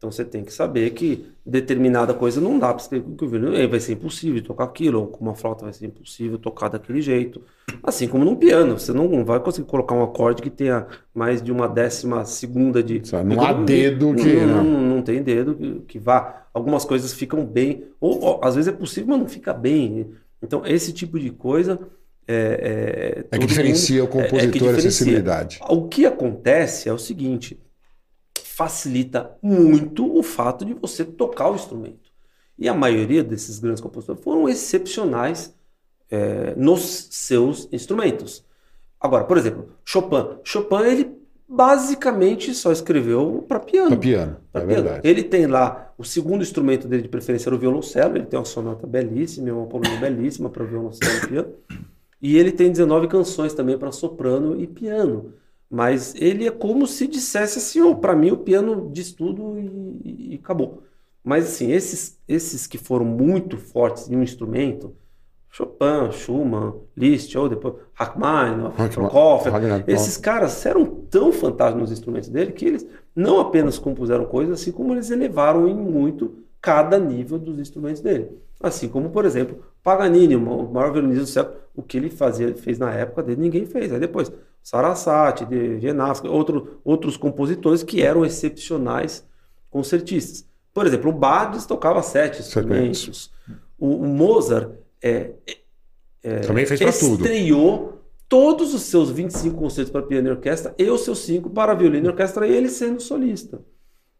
[0.00, 3.68] Então você tem que saber que determinada coisa não dá para você que o violino
[3.68, 7.42] vai ser impossível tocar aquilo, ou com uma flauta vai ser impossível tocar daquele jeito.
[7.82, 11.52] Assim como num piano, você não vai conseguir colocar um acorde que tenha mais de
[11.52, 13.02] uma décima segunda de.
[13.22, 14.36] Não há dedo que.
[14.36, 16.46] Não, não, não, tem dedo que, que vá.
[16.54, 20.12] Algumas coisas ficam bem, ou, ou, às vezes é possível, mas não fica bem.
[20.42, 21.78] Então, esse tipo de coisa.
[22.26, 25.60] É, é, é que diferencia mundo, o compositor é, é a sensibilidade.
[25.68, 27.58] O que acontece é o seguinte:
[28.60, 32.10] facilita muito o fato de você tocar o instrumento.
[32.58, 35.56] E a maioria desses grandes compositores foram excepcionais
[36.10, 38.44] é, nos seus instrumentos.
[39.00, 40.40] Agora, por exemplo, Chopin.
[40.44, 41.10] Chopin ele
[41.48, 43.88] basicamente só escreveu para piano.
[43.88, 44.82] Para piano, Pra é piano.
[44.82, 45.08] verdade.
[45.08, 48.44] Ele tem lá o segundo instrumento dele de preferência era o violoncelo, ele tem uma
[48.44, 51.54] sonata belíssima, uma polonia belíssima para violoncelo e piano.
[52.20, 55.32] E ele tem 19 canções também para soprano e piano.
[55.70, 60.32] Mas ele é como se dissesse assim, oh, para mim o piano diz tudo e,
[60.32, 60.82] e acabou.
[61.22, 64.96] Mas assim, esses, esses que foram muito fortes em um instrumento,
[65.48, 72.52] Chopin, Schumann, Liszt, ou depois Rachmaninoff, Prokofiev, esses caras eram tão fantásticos nos instrumentos dele
[72.52, 77.58] que eles não apenas compuseram coisas, assim como eles elevaram em muito cada nível dos
[77.58, 78.28] instrumentos dele.
[78.60, 82.78] Assim como, por exemplo, Paganini, o maior violinista do século, o que ele fazia, fez
[82.78, 83.92] na época dele, ninguém fez.
[83.92, 84.30] Aí depois,
[84.62, 89.26] Sarasate, de Genasco, outro, outros compositores que eram excepcionais
[89.70, 90.46] concertistas.
[90.72, 93.30] Por exemplo, o Bach tocava sete instrumentos.
[93.78, 94.70] O, o Mozart
[95.02, 95.32] é,
[96.22, 97.24] é, Também fez pra tudo.
[97.24, 101.74] estreou todos os seus 25 concertos para piano e orquestra e os seus 5 para
[101.74, 103.60] violino e orquestra, ele sendo solista.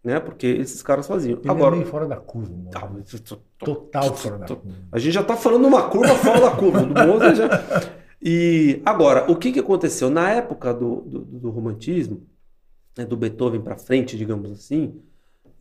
[0.03, 0.19] Né?
[0.19, 1.39] Porque esses caras faziam.
[1.39, 2.53] Ele Agora, é meio fora da curva.
[2.71, 2.91] Tá,
[3.59, 4.77] Total fora da curva.
[4.91, 7.37] a gente já está falando uma curva fora da curva do Mozart.
[7.37, 8.00] Já...
[8.23, 10.11] E agora, o que, que aconteceu?
[10.11, 12.27] Na época do, do, do romantismo,
[12.97, 15.01] né, do Beethoven para frente, digamos assim,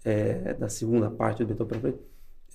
[0.03, 1.99] é, da segunda parte do Beethoven para frente,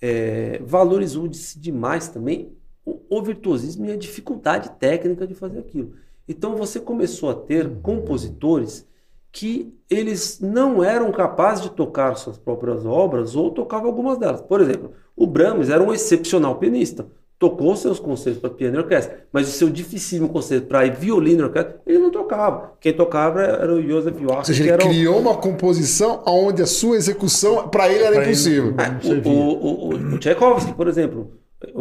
[0.01, 2.51] é, valorizou-se demais também
[2.85, 5.93] o, o virtuosismo e a dificuldade técnica de fazer aquilo.
[6.27, 8.87] Então você começou a ter compositores
[9.31, 14.41] que eles não eram capazes de tocar suas próprias obras ou tocavam algumas delas.
[14.41, 17.07] Por exemplo, o Brahms era um excepcional pianista.
[17.37, 21.43] Tocou seus concertos para piano e orquestra, mas o seu dificílimo concerto para violino e
[21.43, 22.71] orquestra, ele não tocava.
[22.79, 26.65] Quem tocava era o Joseph Ou Joachim, seja, que ele criou uma composição onde a
[26.65, 28.71] sua execução, para ele, era Pra ele impossível.
[28.73, 29.31] não- É, servia.
[29.31, 31.31] o, o, o, o Tchaikovsky, por exemplo,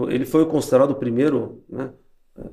[0.09, 1.91] ele foi considerado o primeiro né,
[2.37, 2.45] é,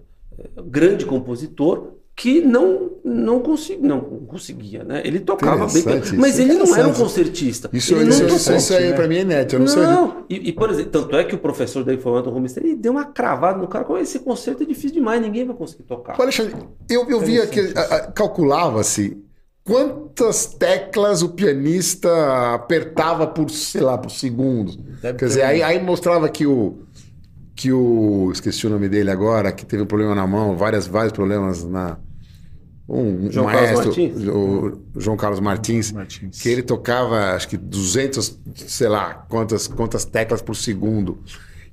[0.63, 5.01] grande compositor que não não, consegui, não conseguia, né?
[5.03, 5.83] Ele tocava bem,
[6.19, 7.67] mas isso, ele não era um concertista.
[7.73, 8.93] Isso, ele isso, não isso, isso aí né?
[8.93, 9.81] para mim é neto, eu não, sei.
[9.81, 12.63] Não, e, e, por exemplo, tanto é que o professor dele foi o Anton Rubinstein,
[12.63, 15.81] ele deu uma cravada no cara, como esse concerto é difícil demais, ninguém vai conseguir
[15.81, 16.21] tocar.
[16.21, 16.55] Alexandre,
[16.87, 17.73] eu, eu via que
[18.13, 19.17] calculava-se
[19.63, 24.77] quantas teclas o pianista apertava por, sei lá, por segundo.
[25.01, 26.83] Deve Quer dizer, aí, aí mostrava que o
[27.55, 31.13] que o esqueci o nome dele agora, que teve um problema na mão, várias vários
[31.13, 31.97] problemas na
[32.89, 34.27] um, João Carlos maestro, Martins?
[34.27, 36.41] o João Carlos Martins, Martins.
[36.41, 41.19] que ele tocava acho que 200, sei lá, quantas quantas teclas por segundo.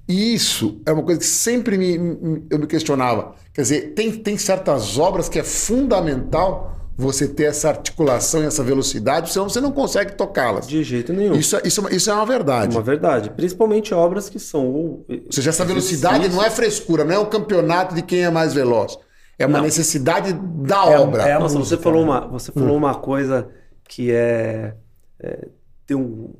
[0.08, 3.34] E isso é uma coisa que sempre me, me- eu me questionava.
[3.52, 8.62] Quer dizer, tem, tem certas obras que é fundamental você ter essa articulação e essa
[8.64, 10.66] velocidade, senão você não consegue tocá-las.
[10.66, 11.34] De jeito nenhum.
[11.34, 12.74] Isso, é- isso, é uma- isso é uma verdade.
[12.74, 13.30] uma verdade.
[13.30, 14.66] Principalmente obras que são.
[14.66, 18.30] Ou, Ou seja, essa velocidade não é frescura, não é um campeonato de quem é
[18.30, 18.98] mais veloz.
[19.38, 19.64] É uma Não.
[19.64, 21.22] necessidade da É- obra.
[21.28, 22.10] é Nossa, você música, falou, né?
[22.10, 23.48] uma, você falou uma coisa
[23.84, 24.74] que é,
[25.20, 25.48] é
[25.86, 26.34] tem um-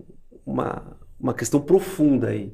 [0.45, 2.53] uma, uma questão profunda aí.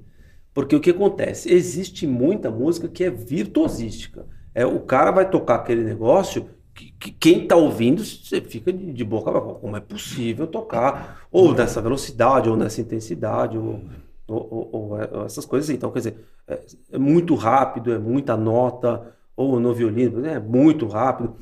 [0.53, 1.53] Porque o que acontece?
[1.53, 4.27] Existe muita música que é virtuosística.
[4.55, 8.93] É, o cara vai tocar aquele negócio que, que quem tá ouvindo, você fica de,
[8.93, 9.55] de boca aberta.
[9.61, 11.27] Como é possível tocar?
[11.33, 13.81] Ou nessa velocidade, ou nessa intensidade, ou,
[14.29, 15.69] ou- ou- ou é- essas coisas.
[15.69, 15.77] assim.
[15.77, 16.61] Então, quer dizer, é,
[16.93, 21.37] é muito rápido, é muita nota, ou no violino, né, muito rápido.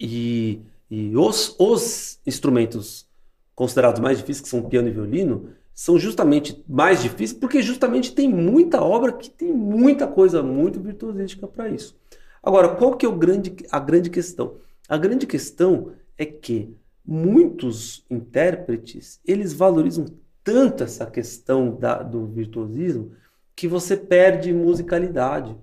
[0.00, 0.60] E,
[0.90, 3.06] e os, os instrumentos
[3.54, 8.28] considerados mais difíceis, que são piano e violino, são justamente mais difíceis porque justamente tem
[8.28, 11.96] muita obra que tem muita coisa muito virtuosística para isso.
[12.42, 14.56] Agora, qual que é o grande, a grande questão?
[14.88, 20.06] A grande questão é que muitos intérpretes, eles valorizam
[20.44, 23.12] tanto essa questão da- do virtuosismo
[23.54, 25.56] que você perde musicalidade.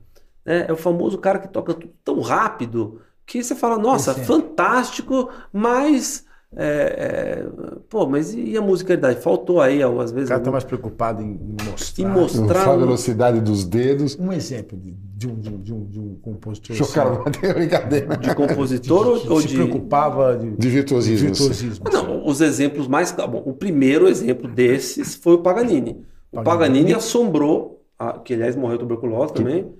[0.49, 0.65] Né?
[0.67, 4.13] É o famoso cara que toca tudo tão rápido que você fala, nossa, é.
[4.15, 6.25] fantástico, mas...
[6.55, 7.45] é, é,
[7.89, 9.21] pô, mas e a musicalidade?
[9.21, 10.29] Faltou aí, às O vezes...
[10.29, 12.03] cara tá algum- mais preocupado em mostrar.
[12.03, 14.17] Em mostrar- Só a velocidade dos dedos.
[14.19, 18.17] Um exemplo de, de um, de, um, de um- de um compositor Chocaram, assim, brincadeira.
[18.17, 19.55] de compositor que ou, ou se de...
[19.55, 21.27] preocupava de, De virtuosismo.
[21.27, 21.85] virtuosismo.
[21.88, 23.12] Ah, Não, os exemplos mais.
[23.12, 26.03] tá bom, o primeiro exemplo desses foi o Paganini.
[26.31, 26.43] O Paganini.
[26.45, 29.77] Paganini assombrou, a- que aliás morreu de tuberculose também, mo-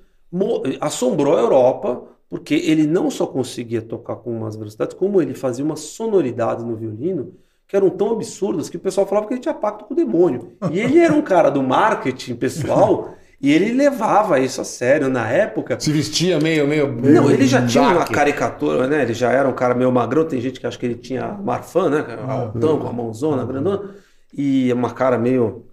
[0.79, 5.65] assombrou a Europa, porque ele não só conseguia tocar com umas velocidades, como ele fazia
[5.65, 7.33] umas sonoridades no violino
[7.69, 10.53] que eram tão absurdas que o pessoal falava que ele tinha pacto com o demônio.
[10.71, 15.29] E ele era um cara do marketing pessoal e ele levava isso a sério na
[15.29, 15.79] época.
[15.79, 16.91] Se vestia meio, meio.
[16.91, 19.03] Não, ele já tinha uma caricatura, né?
[19.03, 20.25] Ele já era um cara meio magrão.
[20.25, 22.03] Tem gente que acha que ele tinha marfã, né?
[22.27, 23.91] Altão, com a mãozona, grandona.
[24.35, 25.67] E uma cara meio.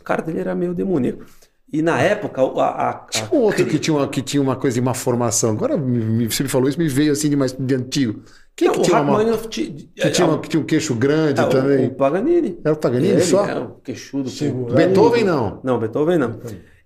[0.00, 1.24] A cara dele era meio demoníaco.
[1.72, 4.56] E na época, a, a, a Tinha um outro que tinha, uma, que tinha uma
[4.56, 5.52] coisa de uma formação.
[5.52, 8.22] Agora me- me- você me falou isso, me veio assim de mais de antigo.
[8.54, 11.44] Quem Não, que o tinha, uma, que, tinha uma- que tinha um queixo grande é,
[11.44, 11.86] o- também?
[11.86, 12.58] O Paganini.
[12.62, 13.46] Era o Paganini Ele só?
[13.46, 14.28] É o queixudo.
[14.28, 14.74] Segura.
[14.74, 15.60] Beethoven não.
[15.64, 16.38] Não, Beethoven não.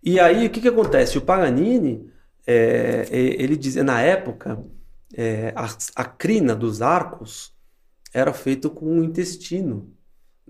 [0.05, 1.19] E aí, o que, que acontece?
[1.19, 2.07] O Paganini,
[2.47, 4.57] é, é, ele dizia, na época,
[5.17, 7.53] é, a, a crina dos arcos
[8.15, 9.91] era feita com o intestino.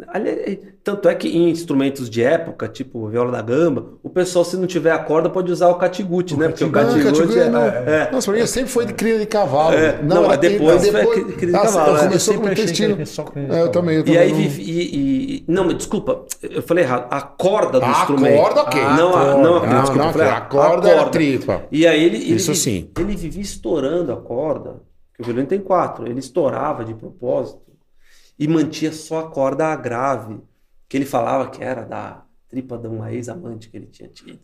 [0.08, 4.44] Ali- é, Tanto é que em instrumentos de época, tipo viola da gamba, o pessoal,
[4.44, 6.48] se não tiver a corda, pode usar o catiguti, né?
[6.48, 7.62] Porque o Ah, catiguti Catiguti é, não.
[7.62, 9.74] é, Nossa, pra mim sempre foi de crina de cavalo.
[9.74, 12.00] É, não, era depois crina- foi cri- crina de Ah, cavalo, é.
[12.04, 12.94] Começou Eu com o intestino.
[12.96, 13.02] de
[13.56, 13.94] É, eu também.
[13.96, 17.06] Eu E também aí, não- e, e- não, mas desculpa, eu falei errado.
[17.10, 18.36] A corda do Ah, a instrumento.
[18.42, 18.80] corda, ok.
[18.82, 21.62] Não, a, não, a, Não, desculpa, não, a corda era tripa.
[21.72, 22.90] E aí ele, ele, Isso sim.
[22.98, 24.74] ele vivia estourando a corda,
[25.14, 27.60] que o violino tem quatro, ele estourava de propósito
[28.38, 30.38] e mantinha só a corda grave,
[30.88, 34.38] que ele falava que era da tripa de uma ex-amante que ele tinha tido.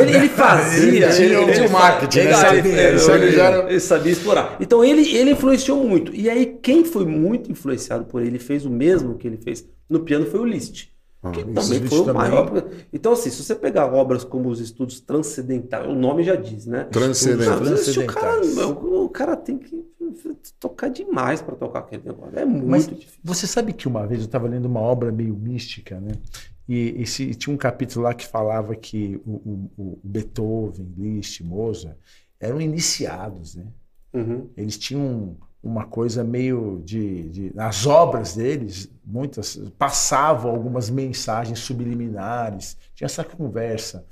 [0.00, 1.06] ele, ele fazia.
[1.06, 2.36] Ele tinha ele, ele marketing, ele né?
[2.36, 4.56] sabia, ele, sabia explorar.
[4.60, 6.14] Então ele, ele influenciou muito.
[6.14, 10.00] E aí, quem foi muito influenciado por ele, fez o mesmo que ele fez no
[10.00, 10.88] piano, foi o Liszt.
[11.32, 12.30] Que isso, também Liszt foi o também.
[12.30, 12.64] maior.
[12.92, 16.84] Então, assim, se você pegar obras como os estudos transcendentais, o nome já diz, né?
[16.84, 17.60] Transcendentais.
[17.60, 18.84] Mas o, cara, Transcendentais.
[18.84, 19.84] o cara tem que
[20.54, 22.38] tocar demais para tocar aquele negócio.
[22.38, 23.18] É muito Mas difícil.
[23.22, 26.12] você sabe que uma vez eu estava lendo uma obra meio mística, né?
[26.68, 31.96] E esse, tinha um capítulo lá que falava que o, o- o Beethoven, Liszt, Mozart
[32.40, 33.66] eram iniciados, né?
[34.12, 34.48] Uhum.
[34.56, 42.76] Eles tinham uma coisa meio de, de nas obras deles, muitas passavam algumas mensagens subliminares.
[42.94, 44.04] Tinha essa conversa.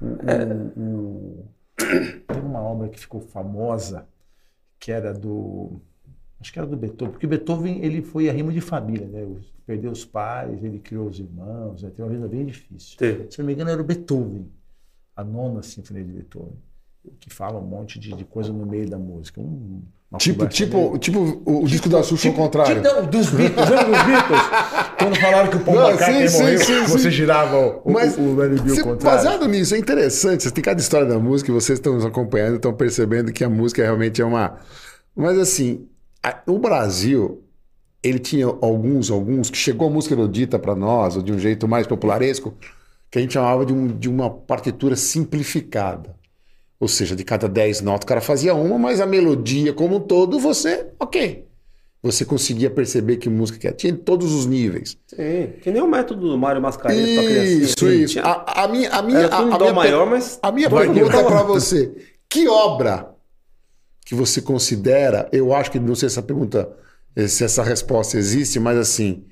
[0.00, 0.06] O,
[0.80, 1.44] o- o-
[2.28, 4.06] tem uma obra que ficou famosa
[4.82, 5.80] que era do
[6.40, 9.24] acho que era do Beethoven, porque Beethoven ele foi arrimo de família, né?
[9.64, 11.90] Perdeu os pais, ele criou os irmãos, né?
[11.90, 12.98] tem uma vida bem difícil.
[12.98, 13.30] Teve.
[13.30, 14.50] Se não me engano, era o Beethoven,
[15.14, 16.56] a nona sinfonia de Beethoven,
[17.20, 19.40] que fala um monte de, de coisa no meio da música.
[19.40, 22.82] Um- uma Tipo, tipo, tipo o disco da Xuxa ao contrário.
[22.82, 24.40] Tipo, não, dos Beatles, lembra dos Beatles?
[24.98, 27.10] Quando falaram que o Paul McCartney morreu, sim, você sim.
[27.10, 28.98] girava o, o, Mas o Let It Be ao contrário.
[29.24, 30.42] baseado nisso, é interessante.
[30.42, 33.48] Vocês têm cada história da música e vocês estão nos acompanhando, estão percebendo que a
[33.48, 34.58] música realmente é uma.
[35.16, 35.86] Mas assim,
[36.22, 37.42] a- o Brasil,
[38.02, 41.66] ele tinha alguns, alguns, que chegou a música erudita para nós, ou de um jeito
[41.66, 42.54] mais popularesco,
[43.10, 46.14] que a gente chamava de, um- de uma partitura simplificada.
[46.82, 50.00] Ou seja, de cada 10 notas o cara fazia uma, mas a melodia como um
[50.00, 51.46] todo, você, ok.
[52.02, 53.76] Você conseguia perceber que música que era.
[53.76, 54.98] Tinha em todos os níveis.
[55.06, 57.52] Sim, que nem o método do Mário Mascarenhas para criança.
[57.52, 58.18] Isso, isso.
[58.18, 61.42] A, a minha, a minha, Era a, a minha, maior, mas a minha pergunta para
[61.44, 61.94] você:
[62.28, 63.14] que obra
[64.04, 65.28] que você considera?
[65.30, 66.68] Eu acho que não sei se essa pergunta,
[67.28, 69.24] se essa resposta existe, mas assim,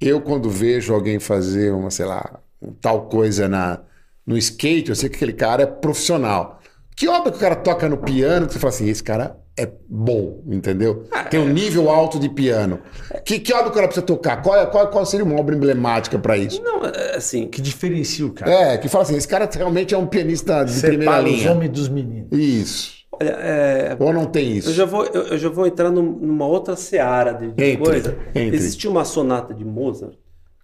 [0.00, 2.40] eu quando vejo alguém fazer uma, sei lá,
[2.80, 3.78] tal coisa na
[4.26, 6.60] no skate, eu sei que aquele cara é profissional.
[6.96, 9.68] Que obra que o cara toca no piano que você fala assim, esse cara é
[9.88, 11.04] bom, entendeu?
[11.30, 12.80] Tem um nível alto de piano.
[13.24, 14.40] Que, que obra que o cara precisa tocar?
[14.42, 16.62] Qual, é- qual, qual seria uma obra emblemática para isso?
[16.62, 18.50] não, é, assim, Que diferencia o cara.
[18.50, 21.52] É, que fala assim, esse cara realmente é um pianista de primeira os linha.
[21.52, 22.28] homens dos meninos.
[22.32, 22.92] Isso.
[23.12, 24.70] olha, é, Ou não tem isso?
[24.70, 27.76] eu já vou, eu, eu já vou entrar num- numa outra seara de, de Entre,
[27.84, 28.16] coisa.
[28.34, 28.56] entre.
[28.56, 30.14] Existe uma sonata de Mozart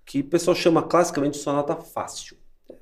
[0.07, 2.37] que o pessoal chama classicamente de sonata fácil.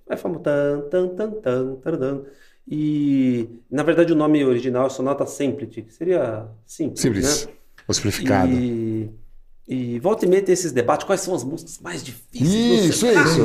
[0.08, 2.20] É famoso tan tan tan tan taradã.
[2.68, 7.46] E na verdade o nome original é sonata simplity, que seria simples, Simples.
[7.46, 7.52] né?
[7.86, 8.50] O simplificado.
[8.52, 9.10] E,
[9.68, 12.94] e volta e meia tem esses debates, quais são as músicas mais difíceis?
[12.94, 13.44] Isso, isso.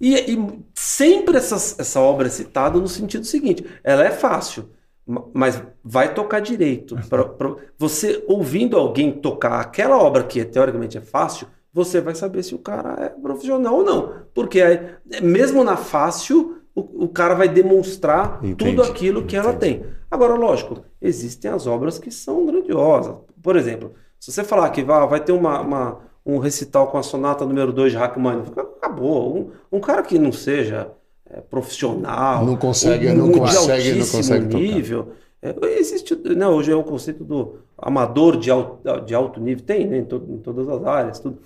[0.00, 4.68] E, e sempre essas- essa obra é citada no sentido seguinte: ela é fácil,
[5.06, 6.96] ma- mas vai tocar direito.
[7.08, 12.42] Pra- pra- você ouvindo alguém tocar aquela obra que teoricamente é fácil, você vai saber
[12.42, 14.12] se o cara é profissional ou não.
[14.34, 14.80] Porque aí,
[15.22, 19.78] mesmo na fácil, o, o cara vai demonstrar Entendi, tudo aquilo que ela entendi.
[19.80, 19.86] tem.
[20.10, 23.16] Agora, lógico, existem as obras que são grandiosas.
[23.42, 27.02] Por exemplo, se você falar que vai, vai ter uma, uma- um recital com a
[27.02, 29.36] sonata número 2 de Rachmaninoff, acabou.
[29.36, 30.90] Um, um cara que não seja
[31.28, 34.58] é, profissional, Não consegue- ou não consegue- não consegue tocar.
[34.58, 35.08] nível.
[35.42, 39.86] é, existe, né, hoje é o conceito do amador de alto, de alto nível, tem
[39.86, 41.38] né, em, to- em todas as áreas, tudo.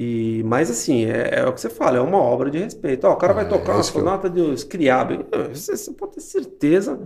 [0.00, 3.04] E, mas assim, é, é o que você fala, é uma obra de respeito.
[3.04, 5.24] Ó, o cara vai Ah, tocar é uma que eu- sonata de Scriabin.
[5.52, 7.00] Você, você pode ter certeza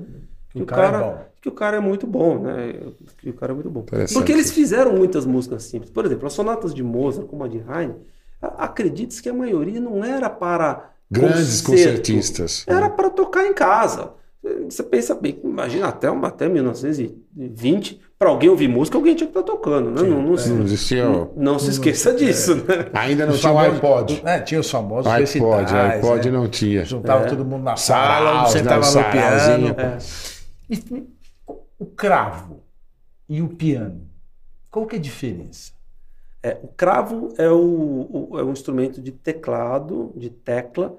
[0.50, 2.74] que o o cara é cara, que o cara é muito bom, né?
[3.16, 3.82] Que o cara é muito bom.
[4.12, 5.90] Porque eles fizeram muitas músicas simples.
[5.90, 7.94] Por exemplo, as sonatas de Mozart, como a de Haydn,
[8.42, 11.92] a- acredite-se que a maioria não era para Grandes concerto.
[11.96, 12.64] concertistas.
[12.68, 14.10] Era para tocar em casa.
[14.68, 19.38] Você pensa bem, imagina até, uma- até 1920, para alguém ouvir música, alguém tinha que
[19.38, 20.02] estar tocando, né?
[20.02, 21.04] Não, não, Não existia.
[21.04, 22.88] não, não se esqueça disso, né?
[22.92, 24.20] Ainda não tinha o iPod.
[24.24, 25.72] É, tinha os famosos iPod, recitais,
[26.04, 26.36] iPod né?
[26.38, 26.84] não tinha.
[26.84, 27.28] Juntava É.
[27.28, 29.76] todo mundo na sala, sentava no piano.
[30.68, 31.06] E
[31.78, 32.62] o cravo
[33.28, 34.02] e o piano,
[34.70, 35.72] qual que é a diferença?
[36.42, 40.96] É, o cravo é, o, o- é um instrumento de teclado, de tecla,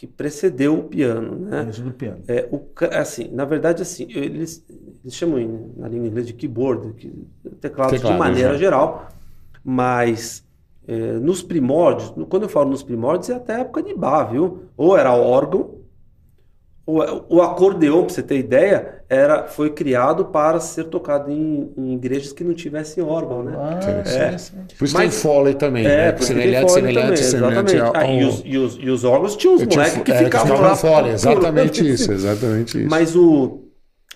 [0.00, 1.68] que precedeu o piano, né?
[1.68, 2.22] Isso do piano.
[2.26, 4.64] É, o, assim, na verdade, assim, eles,
[5.04, 7.12] eles chamam em- na língua inglesa de keyboard, que,
[7.60, 8.58] teclado, Teclado, de maneira exato.
[8.58, 9.08] geral,
[9.62, 10.42] mas
[10.88, 14.70] é, nos primórdios, quando eu falo nos primórdios, é até a época de Bach, viu?
[14.74, 15.79] Ou era órgão,
[17.02, 21.94] é- o acordeon, para você ter ideia, era, foi criado para ser tocado em, em
[21.94, 23.52] igrejas que não tivessem órgão, né?
[23.56, 26.08] Ah, sim, Por isso Mas- tem o Foley também, né?
[26.08, 27.80] É, porque tem semelhante, semelhante, também, semelhante exatamente.
[27.80, 27.96] ao...
[27.96, 30.60] Ah, e, os, e, os, e os órgãos tinham os moleques que é, ficavam ficavam
[30.70, 30.76] lá.
[30.76, 32.88] Foley, exatamente isso, exatamente isso.
[32.90, 33.64] Mas o,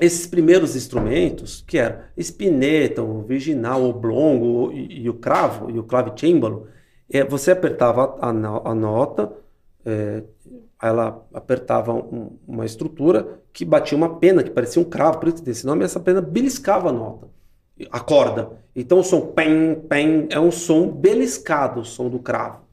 [0.01, 5.79] esses primeiros instrumentos, que eram espineta, o virginal, o oblongo e, e o cravo, e
[5.79, 6.66] o clavicêmbalo,
[7.12, 9.31] é, você apertava a, no- a nota,
[9.85, 10.22] é,
[10.89, 15.39] ela apertava um- uma estrutura que batia uma pena, que parecia um cravo, por isso
[15.39, 17.28] que tem esse nome, e essa pena beliscava a nota,
[17.91, 18.51] a corda.
[18.74, 22.64] Então o som pem, pem, é um som beliscado, o som do cravo.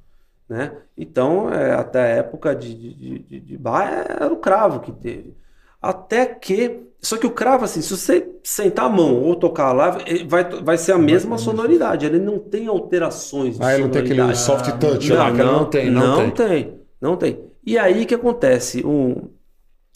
[0.50, 0.74] Né?
[0.98, 5.34] Então, é, até a época de, de, de, de Bach, era o cravo que teve.
[5.82, 6.88] Até que.
[7.02, 9.98] Só que o cravo, assim, se você sentar a mão ou tocar lá,
[10.28, 12.06] vai, vai ser a mesma sonoridade.
[12.06, 14.46] Ele não tem alterações de Ah, ele não tem aquele sonoridade.
[14.46, 16.48] soft touch lá, que ele não tem, não, não tem.
[16.48, 16.82] tem.
[17.00, 17.40] Não tem.
[17.66, 18.86] E aí que acontece?
[18.86, 19.30] Um,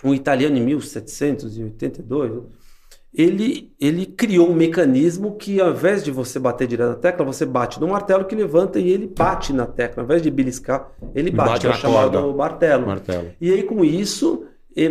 [0.03, 2.43] um italiano em 1782,
[3.13, 7.45] ele, ele criou um mecanismo que ao invés de você bater direto na tecla, você
[7.45, 10.03] bate no martelo que levanta e ele bate na tecla.
[10.03, 12.37] Ao invés de beliscar, ele bate, Bate que é chamado corda.
[12.37, 12.85] martelo.
[12.87, 13.31] Martelo.
[13.39, 14.45] E aí, com isso,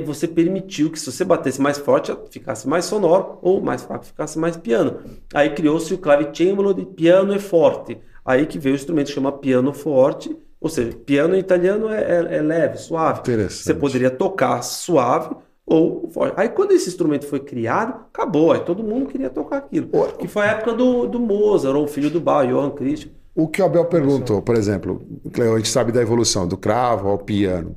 [0.07, 4.39] você permitiu que se você batesse mais forte, ficasse mais sonoro, ou mais fraco, ficasse
[4.39, 5.01] mais piano.
[5.35, 7.99] Aí criou-se o clavicembalo de piano e forte.
[8.25, 10.35] Aí que veio o instrumento que chama piano forte,
[10.65, 13.21] ou seja, piano em italiano é, é- é leve, suave.
[13.21, 13.65] Interessante.
[13.65, 15.37] Você poderia tocar suave
[15.67, 16.35] ou forte.
[16.39, 18.51] Aí quando esse instrumento foi criado, acabou.
[18.53, 19.89] Aí todo mundo queria tocar aquilo.
[20.19, 23.11] Que foi a época do, do Mozart, ou o filho do Bach, Johann Christian.
[23.35, 25.03] O que o Abel perguntou, por exemplo,
[25.33, 27.77] Cleo, a gente sabe da evolução do cravo ao piano.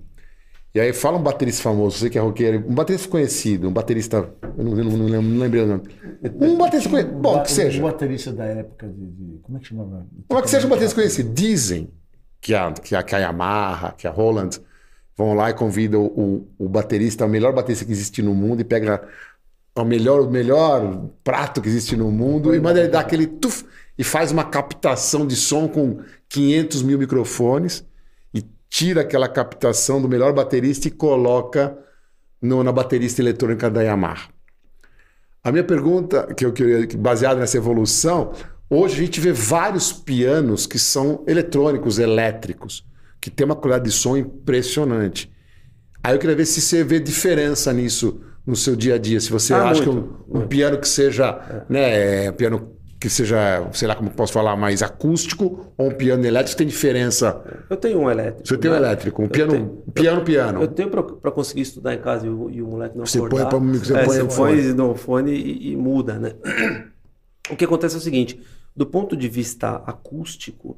[0.76, 4.30] E aí fala um baterista famoso, você que é roqueiro, um baterista conhecido, um baterista,
[4.58, 5.82] eu não, não, não, lembro- não lembrei o nome.
[6.40, 7.80] Um baterista conhecido, bom, que seja.
[7.80, 9.08] O baterista da época de.
[9.08, 10.06] de- como é que chamava?
[10.28, 11.34] Como é que seja um baterista conhecido?
[11.34, 11.90] Dizem
[12.42, 14.50] que a, que a, que a Yamaha, que a Roland
[15.18, 18.64] vão lá e convidam o, o baterista, o melhor baterista que existe no mundo, e
[18.64, 19.08] pega
[19.76, 23.66] o melhor, o melhor prato que existe no mundo e manda ele dar aquele tuf
[23.98, 27.86] e faz uma captação de som com 500 mil microfones
[28.34, 31.78] e tira aquela captação do melhor baterista e coloca
[32.42, 34.30] no- na baterista eletrônica da Yamaha.
[35.44, 38.34] A minha pergunta, que eu queria, baseada nessa evolução,
[38.70, 42.86] hoje a gente vê vários pianos que são eletrônicos, elétricos,
[43.22, 45.32] que tem uma qualidade de som impressionante.
[46.03, 49.20] Aí eu queria ver se você vê diferença nisso no seu dia a dia.
[49.20, 53.09] Se você Ah, acha muito, que um, um piano que seja, né, um piano que
[53.09, 57.43] seja, sei lá como eu posso falar, mais acústico ou um piano elétrico tem diferença.
[57.70, 58.47] Eu tenho um elétrico.
[58.47, 58.80] Você tem um né?
[58.80, 59.84] elétrico, um Eu piano, tenho.
[59.93, 60.61] piano, piano.
[60.63, 63.28] Eu tenho para conseguir estudar em casa e o, e o moleque não Você põe
[63.28, 63.49] acordar.
[63.49, 66.34] pra- você é, põe você põe no fone e, e muda, né?
[67.49, 68.41] O que acontece é o seguinte,
[68.78, 70.78] do ponto de vista acústico,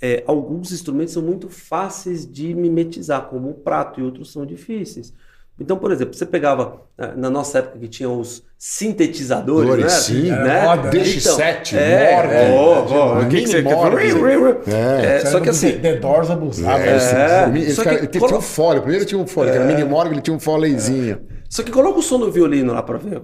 [0.00, 5.12] é, alguns instrumentos são muito fáceis de mimetizar, como o prato, e outros são difíceis.
[5.60, 9.90] Então, por exemplo, você pegava, eh, na nossa época que tinha os sintetizadores, Dores, né?
[9.90, 10.30] sim.
[10.30, 10.62] né?
[10.62, 10.90] Moda, né?
[10.90, 12.32] DX7, é, Morgan.
[12.32, 13.74] é, ó, ó, o que que você quer Mini
[14.14, 14.60] Morgan.
[14.66, 15.16] É.
[15.16, 16.82] É, só que assim, The Doors abusava.
[16.82, 16.96] É.
[16.96, 18.80] É, ele- só que ele tinha colo- um fole.
[18.80, 21.20] Primeiro tinha um fole, que era o Mini Morgan, ele tinha um folezinho.
[21.50, 23.20] Só que coloca o som do violino lá pra ver.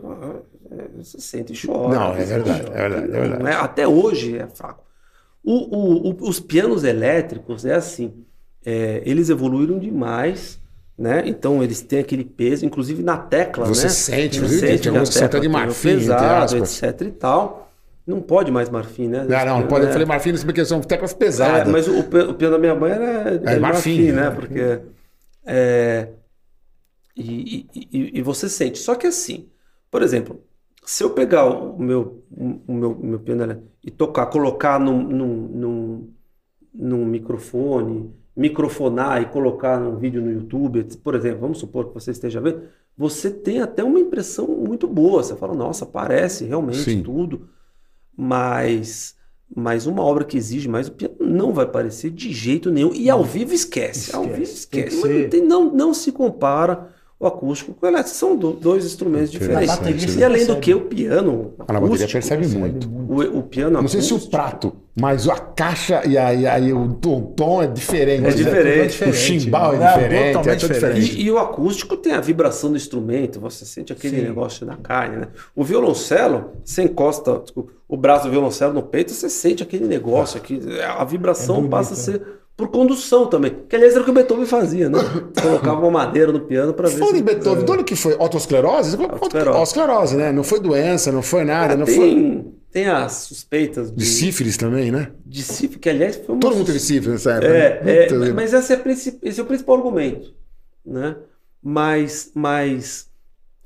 [0.96, 1.94] Você sente e chora.
[1.94, 3.42] Não, é verdade, é verdade, é verdade.
[3.42, 3.54] Não é?
[3.54, 4.84] Até hoje é fraco.
[5.44, 8.24] O- o- o- os pianos elétricos é assim.
[8.66, 10.60] é, eles evoluíram demais,
[10.98, 11.22] né?
[11.24, 13.88] Então eles têm aquele peso, inclusive na tecla, Você né?
[13.88, 14.80] sente, Você viu?
[14.80, 17.70] Tem alguns que são de marfim, pesado, etc e tal.
[18.06, 19.24] Não pode mais marfim, né?
[19.24, 19.84] Não, não, pode.
[19.84, 19.92] Eu É.
[19.92, 21.68] falei marfim, não porque são teclas É, pesadas.
[21.72, 24.22] mas o, o piano da minha mãe era de É marfim, marfim, né?
[24.28, 24.30] né?
[24.30, 24.80] Porque.
[25.46, 26.08] é,
[27.16, 28.78] e, e- e- e você sente.
[28.78, 29.48] Só que assim,
[29.90, 30.40] por exemplo,
[30.88, 35.36] se eu pegar o meu, o meu, o meu piano e tocar, colocar num, num,
[35.48, 36.08] num,
[36.72, 42.10] num microfone, microfonar e colocar num vídeo no YouTube, por exemplo, vamos supor que você
[42.10, 42.62] esteja vendo,
[42.96, 45.22] você tem até uma impressão muito boa.
[45.22, 47.02] Você fala, nossa, parece realmente Sim.
[47.02, 47.50] tudo.
[48.16, 49.14] Mas,
[49.54, 52.94] mas uma obra que exige mais o piano não vai parecer de jeito nenhum.
[52.94, 54.16] E ao vivo esquece.
[54.16, 54.96] Ao vivo Esquece.
[54.96, 55.02] Esquece.
[55.02, 58.16] Mas não, tem- não, não se compara o acústico com o elétrico.
[58.16, 60.14] São do, dois instrumentos diferentes.
[60.14, 61.54] E além do que, o piano.
[61.58, 62.88] Ah, na bateria acústico, percebe muito.
[62.88, 66.72] O, o piano Não sei se o acústico- prato, mas a caixa e aí, aí
[66.72, 68.26] o tom, tom é diferente.
[68.26, 68.80] É diferente.
[68.80, 69.14] É diferente.
[69.14, 71.16] O chimbal é diferente, é totalmente tudo diferente.
[71.20, 74.22] E, e o acústico tem a vibração do instrumento, você sente aquele Sim.
[74.22, 75.28] negócio na carne, né?
[75.56, 77.42] O violoncelo, você encosta
[77.88, 80.60] o braço do violoncelo no peito, você sente aquele negócio aqui.
[80.96, 82.22] A vibração É bonito, passa a ser
[82.58, 83.56] por condução também.
[83.68, 84.98] Que aliás era o que o Beethoven fazia, né?
[85.40, 87.22] Colocava uma madeira no piano para ver em se.
[87.22, 88.14] Beethoven, do ano que foi?
[88.14, 88.96] Otosclerose?
[88.96, 89.56] Otosclerose.
[89.56, 90.32] Otosclerose, né?
[90.32, 91.94] Não foi doença, não foi nada, não foi...
[91.94, 95.12] tem, tem as suspeitas de, De sífilis também, né?
[95.24, 97.46] de sífilis, que aliás foi uma Todo mundo teve sífilis nessa época.
[97.46, 98.28] É, né?
[98.28, 100.34] é, mas esse é, princip- esse é o principal argumento,
[100.84, 101.14] né?
[101.62, 103.08] Mas, mas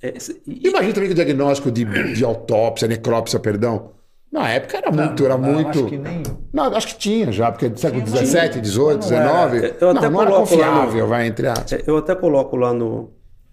[0.02, 0.12] é,
[0.46, 3.92] Imagina também que o diagnóstico de, de autópsia, necrópsia, perdão,
[4.32, 5.68] na época era muito, era Não, muito...
[5.80, 6.22] Acho que nem.
[6.52, 9.02] Não, acho que tinha já, porque é do século XVII, XVIII, Não.
[9.02, 9.74] XIX.
[9.80, 11.72] Eu até não, não era coloco lá no- confiável, vai, entre aspas.
[11.74, 13.10] É, Eu até coloco lá no,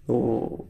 [0.08, 0.66] no,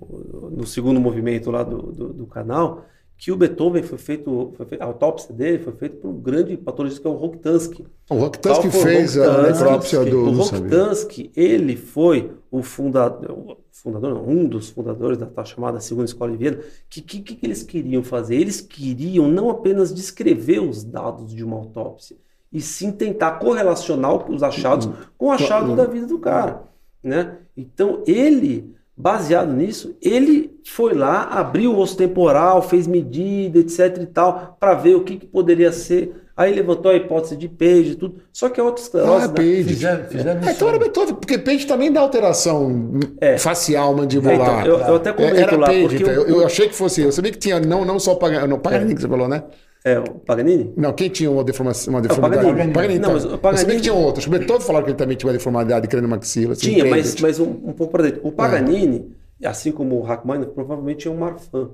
[0.51, 2.85] no segundo movimento lá do, do, do canal
[3.23, 6.57] que o Beethoven foi feito, foi feito- a autópsia dele foi feita por um grande
[6.57, 7.87] patologista que é o Rokitansky.
[8.09, 10.25] O Rokitansky fez a necrópsia do...
[10.25, 10.33] O.
[10.33, 16.31] Rokitansky, ele foi o fundador, fundador não, um dos fundadores da tal chamada Segunda Escola
[16.33, 16.59] de Viena.
[16.89, 18.37] Que que, que que eles queriam fazer?
[18.37, 22.17] Eles queriam não apenas descrever os dados de uma autópsia,
[22.51, 26.63] e sim tentar correlacionar os achados com o achado da vida do cara,
[27.03, 27.37] né?
[27.57, 34.07] Então ele, baseado nisso, ele foi lá, abriu o osso temporal, fez medida, etc e
[34.07, 36.15] tal, para ver o que, que poderia ser.
[36.37, 38.15] Aí levantou a hipótese de Page e tudo.
[38.33, 39.35] Só que a autoesclerose, Ah, né?
[39.35, 39.65] Page.
[39.65, 40.51] Fizeram, fizeram isso.
[40.51, 43.37] então era Beethoven, porque Page também dá alteração É.
[43.37, 44.61] facial, É, mandibular.
[44.63, 46.15] então, eu, eu até É, comento Era lá, Page, porque então.
[46.15, 47.03] o, eu, eu achei que fosse.
[47.03, 49.43] Eu sabia que tinha não, não só o Paganini, não, Paganini que você falou, né?
[49.85, 50.73] É, o Paganini?
[50.77, 52.45] Não, quem tinha uma, deformação, uma deformidade?
[52.47, 52.73] Paganini.
[52.73, 53.13] Paganini, Não, então.
[53.15, 54.19] mas o Eu sabia Paganini- que tinha outro.
[54.21, 56.53] Acho que o Beethoven falaram que ele também tinha uma deformidade crânio-maxila.
[56.53, 58.21] assim, Tinha, mas, mas um, um pouco para dentro.
[58.23, 59.11] O Paganini,
[59.45, 61.71] assim como o Rachmaninoff, provavelmente é um Marfan.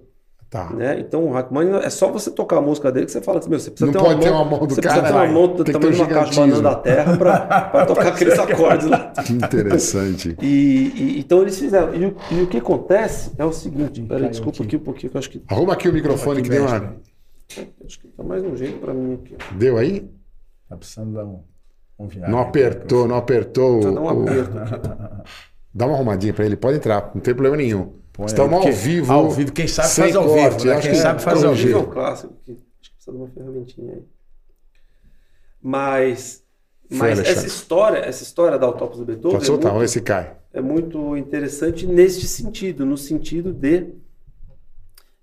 [0.49, 0.71] Tá.
[0.71, 1.01] Né?
[1.01, 3.59] Então o Rachmaninoff, é só você tocar a música dele que você fala assim, meu,
[3.59, 5.33] você precisa Não ter pode ter uma uma mão do você cara, precisa ter uma
[5.35, 8.07] mão Tem do tamanho de ter uma um caixa de banana da terra para tocar
[8.09, 9.13] aqueles acordes lá.
[9.27, 10.37] Que interessante.
[10.41, 10.47] E,
[10.95, 11.93] e- então eles fizeram.
[11.97, 14.67] E o, e o que acontece é o seguinte, peraí, desculpa aqui.
[14.67, 16.95] aqui um pouquinho, que eu acho que, Arruma aqui o microfone que deu uma.
[17.57, 17.67] Né?
[17.85, 19.37] acho que tá mais um jeito para mim aqui.
[19.39, 19.55] ó.
[19.57, 20.09] Deu aí?
[20.69, 21.43] Tá precisando dar um,
[21.99, 22.31] um viagem.
[22.31, 23.75] Não apertou, não apertou.
[23.81, 25.31] Precisa dar um o- aperto aqui.
[25.75, 27.93] Dá uma arrumadinha pra ele, pode entrar, não tem problema nenhum.
[28.13, 29.13] Põe aí, Estamos ao porque vivo.
[29.13, 30.55] ao vivo, quem sabe faz ao corte.
[30.57, 30.73] vivo, né?
[30.73, 31.79] Acho Quem que sabe faz é ao vivo.
[31.79, 34.03] É um clássico que acho que precisa de uma ferramentinha aí.
[35.63, 36.43] Mas,
[36.89, 37.31] Foi, mas Alexandre.
[37.39, 40.01] essa história, essa história da autópsia do Beethoven Pode é soltar, muito- vamos ver se
[40.01, 40.37] cai.
[40.53, 43.87] é muito interessante neste sentido, no sentido de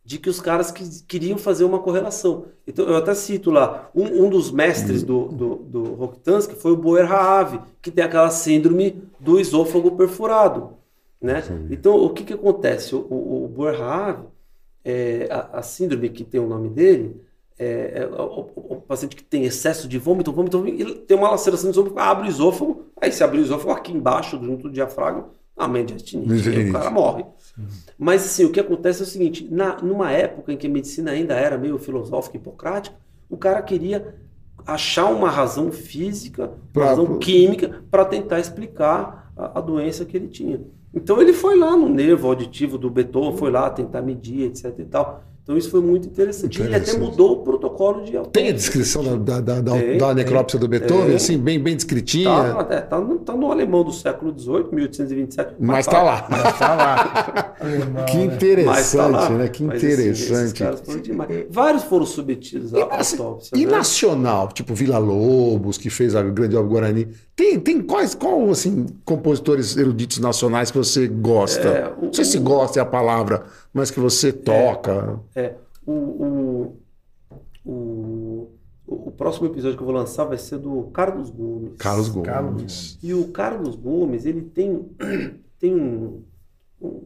[0.06, 2.46] de que os caras que, queriam fazer uma correlação.
[2.68, 6.78] Então, eu até cito lá, um, um dos mestres do, do, do Rokitansky foi o
[6.78, 10.72] Boer Haav, que tem aquela síndrome do esôfago perfurado.
[11.22, 11.42] Né?
[11.70, 12.94] Então, o que, que acontece?
[12.96, 14.26] O, o, o Boer Haav,
[14.84, 17.22] é, a, a síndrome que tem o nome dele,
[17.58, 21.30] é, é o, o- paciente que tem excesso de vômito, vômito, vômito, ele tem uma
[21.32, 24.72] laceração do esôfago, abre o esôfago, aí se abrir o esôfago aqui embaixo, junto do
[24.72, 27.26] diafragma, a mendiastinite, aí o cara morre.
[27.98, 31.12] Mas assim, o que acontece é o seguinte, na, numa época em que a medicina
[31.12, 32.96] ainda era meio filosófica e hipocrática,
[33.30, 34.16] o cara queria
[34.66, 40.28] achar uma razão física, Pra- razão química, para tentar explicar a, a doença que ele
[40.28, 40.62] tinha.
[40.94, 44.86] Então ele foi lá no nervo auditivo do Beethoven, foi lá tentar medir, etc e
[44.86, 45.24] tal.
[45.44, 46.62] Então isso foi muito interessante.
[46.62, 48.54] E Ele até mudou o protocolo de Tem a autópsia.
[48.54, 51.16] descrição da, da, da, Tem, da necrópsia do Beethoven, tem.
[51.18, 52.30] assim, bem, bem descritinha.
[52.30, 55.56] Tá, tá, no, tá no alemão do século XVIII, 1827.
[55.60, 56.26] mas tá lá.
[56.30, 57.54] Mas tá lá.
[58.10, 59.30] Que tá interessante, lá.
[59.30, 59.48] né?
[59.48, 61.14] Que Mas, assim, interessante.
[61.14, 61.46] foram.
[61.50, 63.58] Vários foram submetidos à Assim, autópsia.
[63.58, 63.72] E né?
[63.72, 67.08] nacional, tipo Vila Lobos, que fez a grande obra Guarani.
[67.36, 71.68] Tem, tem quais, qual, assim, compositores eruditos nacionais que você gosta?
[71.68, 75.20] É, o- Não sei se gosta é a palavra, mas que você toca.
[75.36, 75.56] É,
[75.86, 76.78] o, o,
[77.66, 78.52] o,
[78.86, 81.78] o próximo episódio que eu vou lançar vai ser do Carlos Gomes.
[81.78, 82.28] Carlos Gomes.
[82.28, 84.90] Carlos E o Carlos Gomes, ele tem,
[85.58, 86.24] tem um,
[86.80, 87.02] um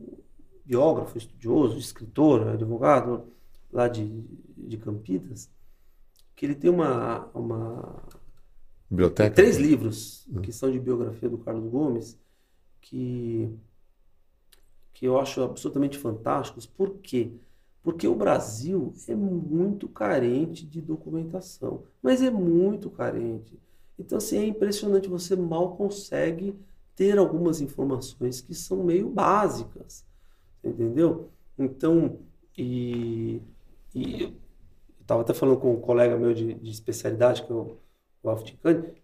[0.66, 3.24] biógrafo, estudioso, escritor, advogado
[3.72, 4.24] lá de,
[4.58, 5.50] de Campinas,
[6.36, 8.04] que ele tem uma, uma
[8.90, 9.36] Biblioteca?
[9.36, 12.18] três livros que são de biografia do Carlos Gomes
[12.82, 13.50] que
[14.98, 16.66] que eu acho absolutamente fantásticos.
[16.66, 17.32] Por quê?
[17.84, 23.60] Porque o Brasil é muito carente de documentação, mas é muito carente.
[23.98, 26.56] Então, assim, é impressionante, você mal consegue
[26.96, 30.04] ter algumas informações que são meio básicas,
[30.64, 31.30] entendeu?
[31.60, 32.18] Então,
[32.58, 33.40] e,
[33.94, 34.34] e eu
[35.00, 37.56] estava até falando com um colega meu de, de especialidade, que é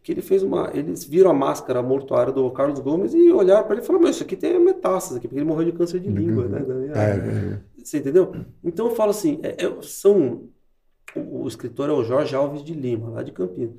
[0.01, 0.71] que ele fez uma.
[0.73, 4.15] Eles viram a máscara mortuária do Carlos Gomes e olharam para ele e falaram: Mas
[4.15, 6.63] isso aqui tem metástase aqui, porque ele morreu de câncer de língua, né?
[6.93, 7.59] É, é.
[7.83, 8.33] Você entendeu?
[8.63, 10.43] Então eu falo assim: é, é, são.
[11.15, 13.75] O, o, escritor é o Jorge Alves de Lima, lá de Campinas.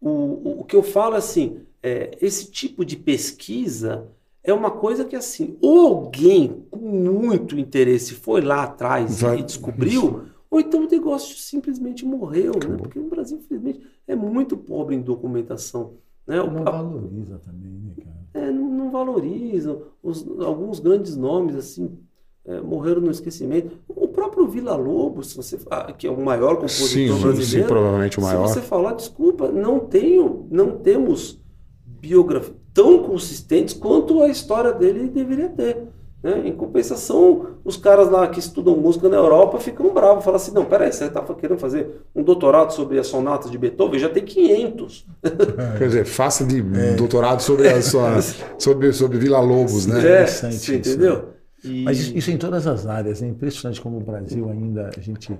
[0.00, 4.08] O, o, o que eu falo é assim: é, esse tipo de pesquisa
[4.42, 9.42] é uma coisa que assim, ou alguém com muito interesse foi lá atrás Vai, e
[9.42, 10.33] descobriu.
[10.54, 12.76] Ou então o negócio simplesmente morreu, né?
[12.78, 15.94] Porque o Brasil, infelizmente, é muito pobre em documentação.
[16.24, 16.36] Né?
[16.36, 18.46] Não a, valoriza também, né, cara?
[18.46, 19.76] É, não, não valoriza.
[20.00, 21.98] Os, alguns grandes nomes, assim,
[22.44, 23.76] é, morreram no esquecimento.
[23.88, 25.58] O próprio Vila Lobos, você,
[25.98, 27.44] que é o maior compositor sim, brasileiro.
[27.44, 28.46] Sim, provavelmente o maior.
[28.46, 31.42] Se você falar, desculpa, não tenho, não temos
[31.84, 35.88] biografia tão consistentes quanto a história dele deveria ter.
[36.24, 36.48] Né?
[36.48, 40.64] Em compensação, os caras lá que estudam música na Europa ficam bravos, falam assim, não,
[40.64, 44.00] peraí, você está querendo fazer um doutorado sobre as sonatas de Beethoven?
[44.00, 45.04] Já tem 500.
[45.76, 46.94] Quer dizer, faça de é.
[46.94, 48.22] doutorado sobre, a sua,
[48.58, 50.22] sobre, sobre Vila Lobos, né?
[50.22, 51.16] É, você entendeu?
[51.16, 51.22] Né?
[51.62, 51.84] E...
[51.84, 55.38] Mas isso, isso, em todas as áreas, é impressionante como o Brasil ainda, a gente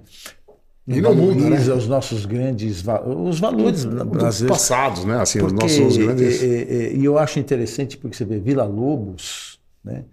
[0.87, 1.57] e não muda, né?
[1.57, 5.19] os nossos grandes os valores dos passados, né?
[5.19, 6.43] Assim, porque, os nossos grandes.
[6.43, 10.05] E, e, e, eu acho interessante porque você vê Vila Lobos, né?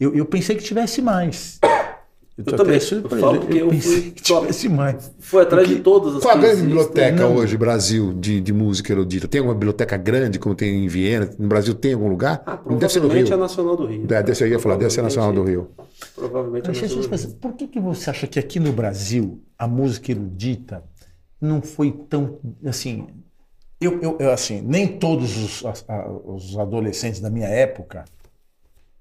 [0.00, 1.58] Eu, eu pensei que tivesse mais.
[2.38, 2.78] Eu, eu também.
[2.78, 5.12] Eu falo porque eu, eu fui, que tivesse mais.
[5.18, 7.36] Foi atrás porque, de todas as Qual a grande biblioteca não.
[7.36, 9.28] hoje, Brasil, de, de música erudita?
[9.28, 11.28] Tem alguma biblioteca grande, como tem em Viena?
[11.38, 12.42] No Brasil tem algum lugar?
[12.46, 13.34] Ah, deve ser no Rio.
[13.34, 14.04] a Nacional do Rio.
[14.04, 15.70] É, deve ser, eu ia falar, deve ser a Nacional do Rio.
[16.14, 17.34] Provavelmente a Nacional do Rio.
[17.34, 20.82] Por que, que você acha que aqui no Brasil a música erudita
[21.40, 23.06] não foi tão assim.
[23.80, 25.64] Eu, eu, eu assim, nem todos os,
[26.24, 28.04] os, adolescentes da minha época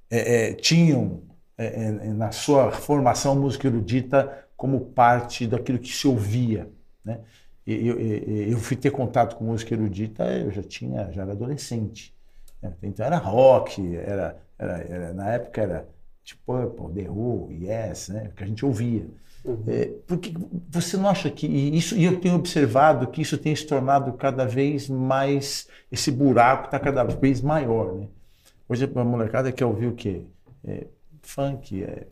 [0.09, 1.21] é, é, tinham
[1.57, 6.69] é, é, na sua formação música erudita como parte daquilo que se ouvia.
[7.03, 7.19] Né?
[7.65, 12.13] Eu, eu, eu fui ter contato com música erudita, eu já tinha, já era adolescente.
[12.61, 12.73] Né?
[12.81, 15.87] Então era rock, era, era, era, na época era
[16.23, 18.31] tipo Purple, The Who, Yes, né?
[18.35, 19.05] que a gente ouvia.
[19.45, 19.63] Uhum.
[19.67, 20.33] É, porque
[20.69, 24.45] você não acha que isso, e eu tenho observado que isso tem se tornado cada
[24.45, 27.93] vez mais, esse buraco está cada vez maior.
[27.93, 28.07] Né?
[28.69, 30.21] Hoje a molecada quer ouvir o quê?
[30.63, 30.85] É,
[31.23, 32.05] funk, é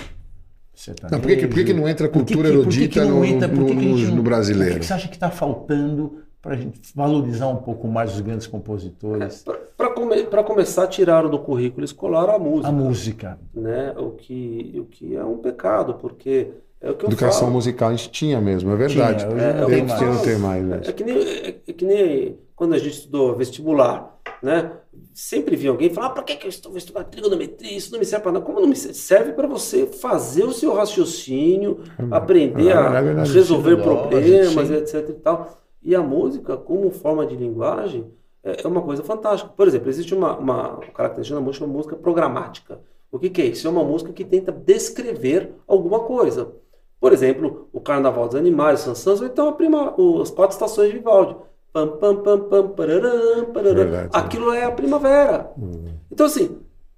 [0.74, 1.16] sertanejo.
[1.16, 4.74] Não, por que, por que, que não entra cultura erudita no, no, no, brasileiro?
[4.74, 8.22] Por que, você acha que está faltando para a gente valorizar um pouco mais os
[8.22, 9.45] grandes compositores?
[9.47, 12.68] É, para come, começar, tiraram do currículo escolar a música.
[12.68, 13.39] A música.
[13.53, 13.93] Né?
[13.95, 17.53] O, que, o que é um pecado, porque é Educação falo.
[17.53, 19.28] musical a gente tinha mesmo, é verdade.
[19.28, 20.64] Tinha, é, tem, que não tem mais.
[20.64, 20.82] Né?
[20.86, 24.72] É, que nem, é, é, que nem quando a gente estudou vestibular, né?
[25.14, 27.76] Sempre vi alguém falar, ah, para que, que eu estou estudar trigonometria?
[27.76, 28.46] Isso não me serve para nada.
[28.46, 28.94] Como não me serve?
[28.94, 32.10] Serve para você fazer o seu raciocínio, hum.
[32.12, 35.10] aprender a, a resolver problemas, etc.
[35.10, 35.60] E, tal.
[35.82, 38.06] e a música, como forma de linguagem,
[38.44, 39.52] é, é uma coisa fantástica.
[39.56, 42.80] Por exemplo, existe uma, uma característica da música, uma música programática.
[43.12, 43.68] O que, que é isso?
[43.68, 46.54] É uma música que tenta descrever alguma coisa.
[47.00, 50.90] Por exemplo, o Carnaval dos Animais, o Sansans, ou então a prima, as quatro estações
[50.90, 51.36] de Vivaldi.
[51.78, 53.76] Pam, pam, pam, pam, pararam, pararam.
[53.76, 55.52] Verdade, Aquilo é a primavera.
[55.56, 55.86] Hum.
[56.12, 56.58] Então, assim,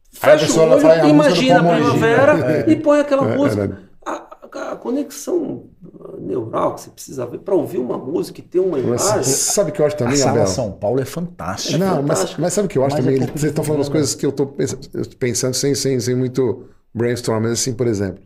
[0.09, 2.71] fecha o olho, imagina a primavera é.
[2.71, 3.81] e põe aquela é, música.
[4.05, 5.65] A, a, conexão
[6.17, 9.23] neural que você precisa ver para ouvir uma música e ter uma imagem.
[9.23, 10.47] sabe o que eu acho também, a sala Abel?
[10.47, 11.77] São Paulo é fantástica.
[11.77, 13.21] Não, é mas, mas, sabe o que eu acho mas também?
[13.21, 14.55] É Vocês estão falando as coisas que eu estou
[15.19, 18.23] pensando sem, sem, sem muito brainstorm, mas assim, por exemplo,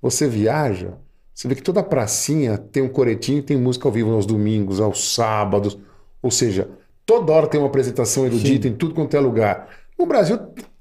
[0.00, 0.92] você viaja,
[1.34, 4.80] você vê que toda pracinha tem um coretinho e tem música ao vivo aos domingos,
[4.80, 5.76] aos sábados.
[6.22, 6.68] Ou seja,
[7.04, 8.74] toda hora tem uma apresentação erudita Sim.
[8.74, 9.68] em tudo quanto é lugar.
[9.98, 10.38] No Brasil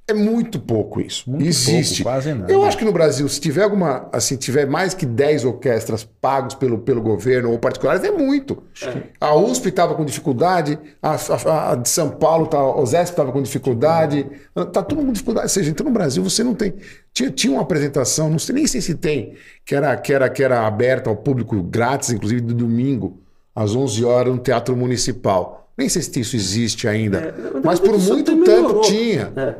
[0.07, 1.27] é muito pouco isso.
[1.27, 2.03] Muito Existe.
[2.03, 2.51] Pouco, quase nada.
[2.51, 6.53] Eu acho que no Brasil, se tiver alguma, assim, tiver mais que 10 orquestras pagos
[6.53, 8.61] pelo, pelo governo ou particulares, é muito.
[8.83, 9.01] É.
[9.19, 13.31] A USP estava com dificuldade, a, a, a, de São Paulo, tá, a OSESP estava
[13.31, 15.45] com dificuldade, está todo mundo com dificuldade.
[15.45, 16.75] Ou seja, então no Brasil você não tem.
[17.11, 19.33] Tinha, tinha uma apresentação, não sei nem sei se tem,
[19.65, 23.24] que era, que, era, que era aberta ao público grátis, inclusive do domingo,
[23.55, 25.69] às 11 horas, no Teatro Municipal.
[25.77, 27.17] Nem sei se isso existe ainda.
[27.19, 27.33] É,
[27.63, 29.31] mas por muito tempo tinha.
[29.35, 29.55] É.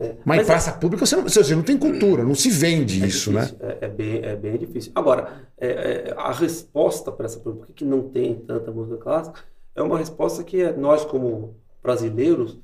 [0.00, 3.00] É, mas, em praça é, pública você não, você não tem cultura, não se vende
[3.00, 3.76] é isso, difícil, né?
[3.80, 4.90] É, bem, é bem difícil.
[4.92, 9.40] Agora, é, a resposta para essa pergunta, por que não tem tanta música clássica,
[9.72, 12.58] é uma resposta que nós, como brasileiros,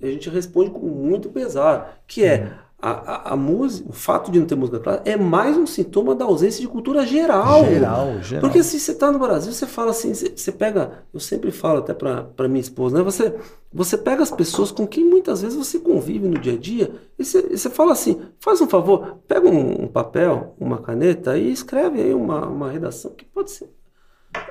[0.00, 4.30] a gente responde com muito pesar, que é uhum a, a, a, música, o fato
[4.32, 7.64] de não ter música clássica é mais um sintoma da ausência de cultura geral.
[7.64, 8.40] Geral, geral.
[8.40, 11.78] Porque se você está no Brasil, você fala assim, você, você pega, eu sempre falo
[11.78, 13.04] até para minha esposa, né?
[13.04, 13.32] Você,
[13.72, 17.24] você pega as pessoas com quem muitas vezes você convive no dia a dia e
[17.24, 22.00] você, você fala assim, faz um favor, pega um, um papel, uma caneta e escreve
[22.02, 23.70] aí uma, uma redação que pode ser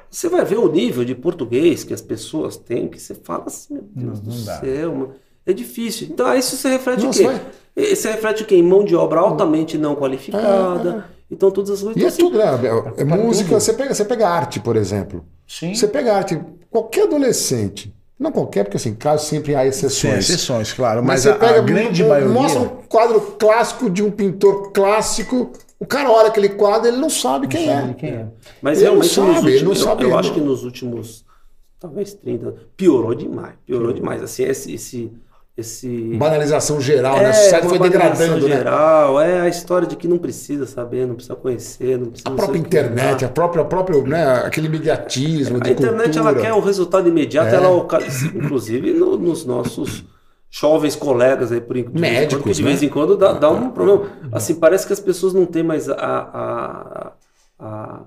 [0.10, 3.74] Você vai ver o nível de português que as pessoas têm, que você fala assim,
[3.74, 4.60] meu Deus Não- do não dá.
[4.60, 5.16] céu, mano.
[5.46, 6.08] É difícil.
[6.12, 7.32] Então, aí isso se reflete Nossa, o quê?
[7.32, 7.42] vai.
[7.92, 8.56] Isso reflete o quê?
[8.56, 11.06] Em mão de obra altamente não qualificada.
[11.30, 12.02] Então, todas as coisas.
[12.02, 12.94] E é assim, tudo, né, Abel?
[12.98, 13.60] É pra música, tudo.
[13.62, 15.26] você pega, você pega arte, por exemplo.
[15.48, 15.74] Sim.
[15.74, 16.40] Você pega arte,
[16.70, 20.30] qualquer adolescente, não qualquer, porque assim, caso sempre há Sim, exceções.
[20.30, 21.00] exceções, claro.
[21.02, 22.30] Mas, Mas, você a, pega a grande um- maioria.
[22.34, 25.52] Mostra um quadro clássico de um pintor clássico.
[25.80, 27.94] O cara olha aquele quadro, ele não sabe quem sabe é.
[27.94, 28.28] quem é.
[28.62, 30.36] Mas Ele não realmente nos sabe, ele não últimos, eu- sabe, eu, ele acho não-
[30.36, 31.26] que nos últimos
[31.80, 34.22] talvez 30, piorou demais, piorou demais.
[34.22, 35.12] Assim, esse esse
[35.58, 37.30] esse Banalização geral, é, né?
[37.30, 38.56] A sociedade foi degradando, né?
[38.56, 42.36] geral, é a história de que não precisa saber, não precisa conhecer, não precisa A
[42.36, 43.28] própria internet, lá.
[43.30, 46.30] a própria, próprio, né, aquele imediatismo de A internet cultura.
[46.32, 47.56] ela quer o resultado imediato, É.
[47.58, 47.68] ela
[48.34, 50.06] inclusive no- nos nossos
[50.50, 52.88] jovens colegas aí por de em quando, Médicos, que de vez né?
[52.88, 54.06] em quando dá, dá um problema.
[54.32, 57.12] Assim, parece que as pessoas não têm mais a, a,
[57.60, 58.02] a,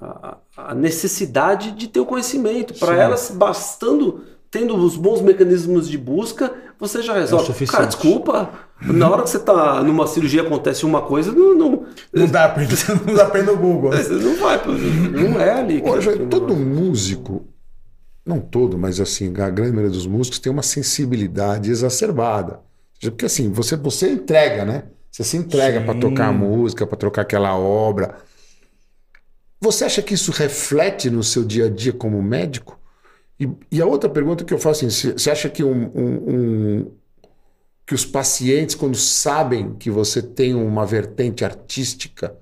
[0.00, 2.74] a, a necessidade de ter o conhecimento.
[2.74, 7.46] Para elas, bastando, tendo os bons mecanismos de busca, você já resolve.
[7.46, 7.72] suficiente.
[7.76, 8.50] Cara, desculpa,
[8.82, 12.62] na hora que você está numa cirurgia acontece uma coisa, não, não, Não dá pra,
[13.06, 13.90] não dá pra ir no Google.
[13.92, 15.80] você não vai, não é ali.
[15.80, 16.66] que- Hoje, que todo negócio.
[16.66, 17.46] músico,
[18.26, 22.60] não todo, mas assim, a grande maioria dos músicos tem uma sensibilidade exacerbada.
[23.00, 24.84] Porque assim, você, você entrega, né?
[25.10, 28.16] Você se entrega para tocar a música, para trocar aquela obra.
[29.60, 32.78] Você acha que isso reflete no seu dia a dia como médico?
[33.40, 36.92] E, e a outra pergunta que eu faço assim, você acha que um- um- um,
[37.86, 42.36] que os pacientes, quando sabem que você tem uma vertente artística,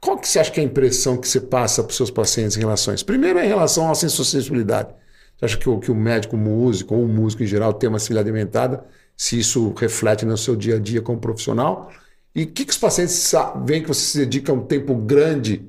[0.00, 2.56] qual que você acha que é a impressão que você passa para os seus pacientes
[2.56, 3.04] em relação a isso?
[3.04, 4.94] Primeiro é em relação à sensibilidade.
[5.36, 7.98] Você acha que o, que o médico, músico ou o músico em geral tem uma
[7.98, 8.84] sensibilidade aumentada?
[9.16, 11.90] Se isso reflete no seu dia a dia como profissional?
[12.34, 13.32] E o que, que os pacientes
[13.64, 15.68] veem que você se dedica um tempo grande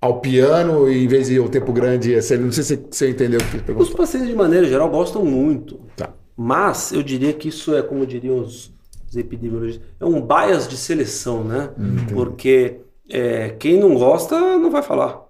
[0.00, 2.14] ao piano e em vez de ir um tempo grande...
[2.14, 3.96] a- Não sei se você entendeu o que eu Os perguntou.
[3.96, 5.80] pacientes, de maneira geral, gostam muito.
[5.96, 6.10] Tá.
[6.36, 8.72] Mas eu diria que isso é, como diriam os,
[9.08, 11.70] os epidemiologistas, é um bias de seleção, né?
[12.12, 12.76] Porque
[13.10, 15.22] é, quem não gosta não vai falar.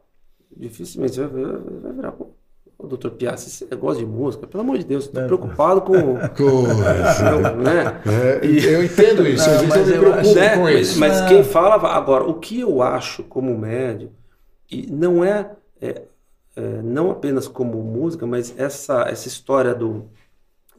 [0.55, 2.13] Dificilmente você vai, vai- vai virar.
[2.13, 2.29] "Pô,
[2.81, 4.47] Ô, doutor Piazzi, você gosta de música?
[4.47, 6.15] Pelo amor de Deus, estou preocupado com.
[6.37, 7.57] Coisa.
[7.57, 8.01] né?
[8.07, 10.57] É, eu entendo isso, Não, eu, mas me eu preocupo acho- né?
[10.57, 11.01] com Mas, isso.
[11.01, 11.29] mas Não.
[11.29, 11.75] quem fala.
[11.93, 14.13] Agora, o que eu acho como médico,
[14.71, 15.51] e não é,
[15.81, 16.03] é,
[16.57, 20.09] é, não apenas como música, mas essa, essa história do,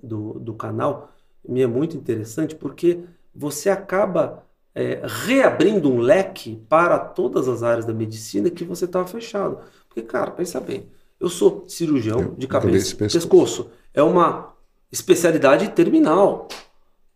[0.01, 1.11] do, do canal
[1.47, 4.43] me é muito interessante porque você acaba
[4.75, 9.59] é, reabrindo um leque para todas as áreas da medicina que você estava fechado.
[9.87, 10.87] Porque, cara, pensa bem,
[11.19, 13.63] eu sou cirurgião de cabeça, cabeça e pescoço.
[13.63, 13.71] pescoço.
[13.93, 14.53] É uma
[14.91, 16.47] especialidade terminal.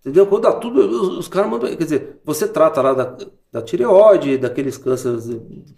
[0.04, 0.28] Entendeu?
[0.28, 1.70] Quando dá tudo, os, os caras mandam.
[1.70, 3.18] Quer dizer, você trata lá da,
[3.50, 5.30] da tireoide, daqueles cânceres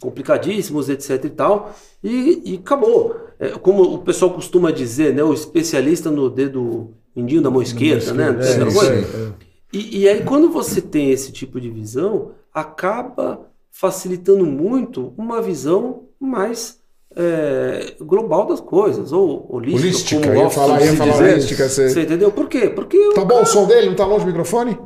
[0.01, 3.15] complicadíssimos, etc e tal, e, e acabou.
[3.37, 5.23] É, como o pessoal costuma dizer, né?
[5.23, 8.29] O especialista no dedo mindinho da mão esquerda, né?
[8.29, 8.77] Aquela sim.
[8.77, 9.35] coisa?
[9.71, 16.05] E, e aí, quando você tem esse tipo de visão, acaba facilitando muito uma visão
[16.19, 16.81] mais
[17.15, 21.31] é, global das coisas, ou holística, Holística, como eu ia falar, ia falar dizer.
[21.33, 22.31] holística, você- Você entendeu?
[22.31, 22.69] Por quê?
[22.69, 23.87] Porque Tá o bom o cara- som dele?
[23.87, 24.77] Não tá longe do microfone?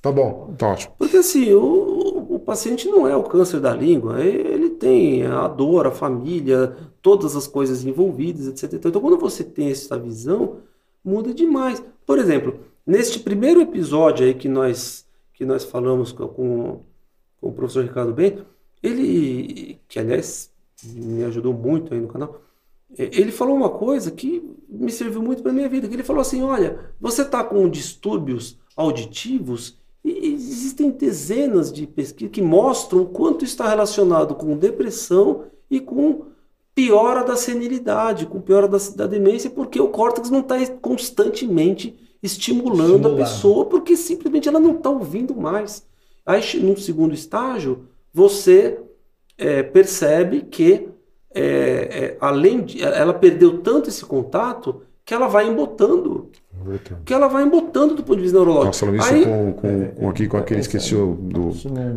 [0.00, 0.92] Tá bom, tá ótimo.
[0.96, 5.86] porque assim, o, o paciente não é o câncer da língua, ele tem a dor,
[5.88, 8.74] a família, todas as coisas envolvidas, etc.
[8.74, 10.58] Então, quando você tem essa visão,
[11.04, 11.82] muda demais.
[12.06, 15.04] Por exemplo, neste primeiro episódio aí que nós,
[15.34, 16.80] que nós falamos com, com,
[17.40, 18.46] com o professor Ricardo Bento,
[18.80, 20.48] ele, que aliás
[20.84, 22.40] me ajudou muito aí no canal,
[22.96, 26.22] eh, ele falou uma coisa que me serviu muito para minha vida, que ele falou
[26.22, 33.06] assim, olha, você está com distúrbios auditivos e existem dezenas de pesquisas que mostram o
[33.06, 36.26] quanto está relacionado com depressão e com
[36.74, 43.08] piora da senilidade, com piora da, da demência, porque o córtex não está constantemente estimulando
[43.08, 45.84] a pessoa, porque simplesmente ela não está ouvindo mais.
[46.24, 48.80] Aí, num segundo estágio, você
[49.38, 50.88] é, percebe que,
[51.34, 56.28] é, é, além de, ela perdeu tanto esse contato que ela vai embotando,
[57.04, 58.66] que ela vai embotando do ponto de vista neurológico.
[58.66, 61.52] Nós falamos isso Aí- com, com, com aqui, com aquele, esqueci o do.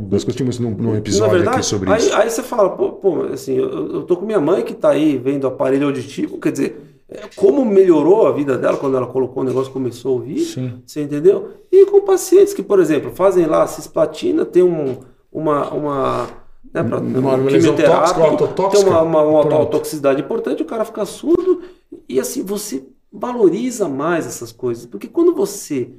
[0.10, 2.16] Nós discutimos num, num Na episódio verdade, aqui sobre aí, isso.
[2.16, 5.18] aí você fala, pô, pô, assim, eu, eu tô com minha mãe que tá aí
[5.18, 6.80] vendo aparelho auditivo, quer dizer,
[7.10, 10.40] é, como melhorou a vida dela quando ela colocou o negócio e começou a ouvir,
[10.40, 10.82] Sim.
[10.86, 11.50] você entendeu?
[11.70, 14.96] E com pacientes que, por exemplo, fazem lá cisplatina, tem um,
[15.30, 16.28] uma, uma,
[16.74, 18.84] né, pra, Uma um autotóxica.
[18.84, 21.62] tem uma, uma, uma autotoxicidade importante, o cara fica surdo
[22.08, 25.90] e assim, você valoriza mais essas coisas, porque quando você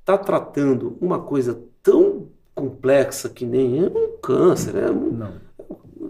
[0.00, 5.32] está tratando uma coisa tão complexa que nem é um câncer, é um, Não.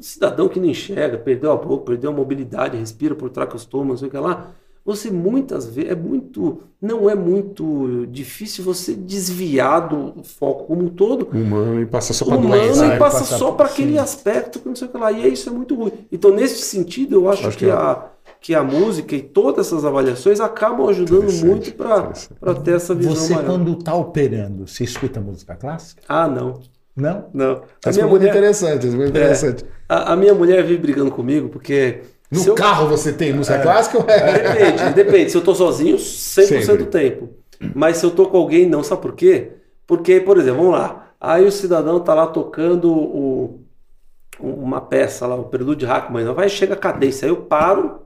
[0.01, 4.09] cidadão que não enxerga, perdeu a boca, perdeu a mobilidade, respira por traqueostoma, não sei
[4.09, 4.53] o que lá.
[4.89, 10.89] Você muitas vezes é muito, não é muito difícil você desviar do foco como um
[10.89, 11.29] todo.
[11.31, 12.87] Humano e passa só para Humano doença.
[12.87, 12.97] e né?
[12.97, 13.99] passa Passar só para aquele sim.
[13.99, 15.13] aspecto que não sei o que lá.
[15.13, 15.93] E aí isso é muito ruim.
[16.11, 17.75] Então, nesse sentido, eu acho, Acho que, que é.
[17.75, 18.07] a,
[18.41, 23.35] que a música e todas essas avaliações acabam ajudando muito para ter essa visão Você,
[23.35, 23.47] maior.
[23.47, 26.01] quando tá operando, você escuta música clássica?
[26.09, 26.61] Ah, não.
[26.97, 27.27] Não?
[27.35, 27.63] Não.
[27.85, 29.65] A Essa é minha, mulher, interessante, isso é muito interessante.
[29.87, 32.01] a, a minha mulher vive brigando comigo porque.
[32.31, 34.33] No eu- carro você tem música clássica ou é?
[34.39, 35.31] Depende, depende.
[35.31, 36.85] Se eu tô sozinho, 100% Sempre.
[36.85, 37.29] do tempo.
[37.75, 38.83] Mas se eu tô com alguém, não.
[38.83, 39.53] Sabe por quê?
[39.87, 41.13] Porque, por exemplo, vamos lá.
[41.21, 43.61] Aí o cidadão tá lá tocando o,
[44.39, 46.37] uma peça lá, o Prelude de Rachmaninoff.
[46.37, 47.27] Vai chega a cadência.
[47.27, 48.03] Aí eu paro,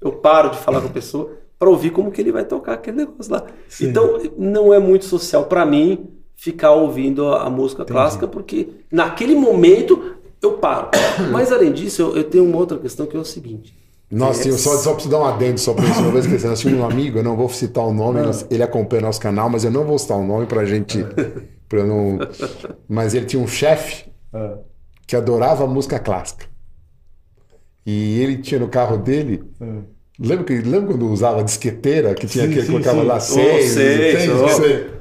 [0.00, 2.96] eu paro de falar com a pessoa para ouvir como que ele vai tocar aquele
[2.98, 3.44] negócio lá.
[3.68, 3.88] Sim.
[3.88, 9.34] Então, não é muito social para mim ficar ouvindo a, a música clássica, porque naquele
[9.34, 10.88] momento eu paro.
[11.32, 13.74] Mas além disso, eu, eu tenho uma outra questão que é o seguinte.
[14.10, 16.00] Nossa, eu só, só preciso dar um adendo só pra isso.
[16.00, 18.62] Uma vez que nós tínhamos um amigo, eu não vou citar o nome, nós- ele
[18.62, 21.04] acompanha nosso canal, mas eu não vou citar o nome pra gente.
[21.68, 22.18] Pra eu não...
[22.88, 24.04] Mas ele tinha um chefe
[25.04, 26.46] que adorava música clássica.
[27.84, 29.42] E ele tinha no carro dele.
[30.18, 33.06] Lembra, que, lembra quando usava disqueteira, que tinha Sim, aquele que sim, colocava sim.
[33.06, 34.38] lá Oh, seis, sei, seis, sou.
[34.48, 34.95] você- O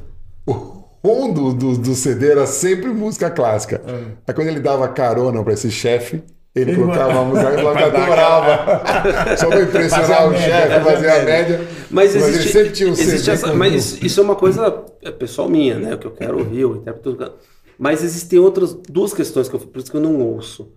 [1.13, 3.81] um do, do, do CD era sempre música clássica.
[4.27, 6.23] Aí quando ele dava carona pra esse chefe,
[6.55, 9.37] ele Ele colocava uma música e dar adorava.
[9.37, 11.67] Só pra impressionar a o chefe, fazer a a média.
[11.91, 14.85] Mas ele existe, sempre tinha um existe CD essa, mas isso, isso é uma coisa
[15.01, 15.95] é, pessoal minha, né?
[15.95, 17.31] O que eu quero ouvir, o intérprete.
[17.77, 20.71] Mas existem outras duas questões que eu, por isso que eu não ouço.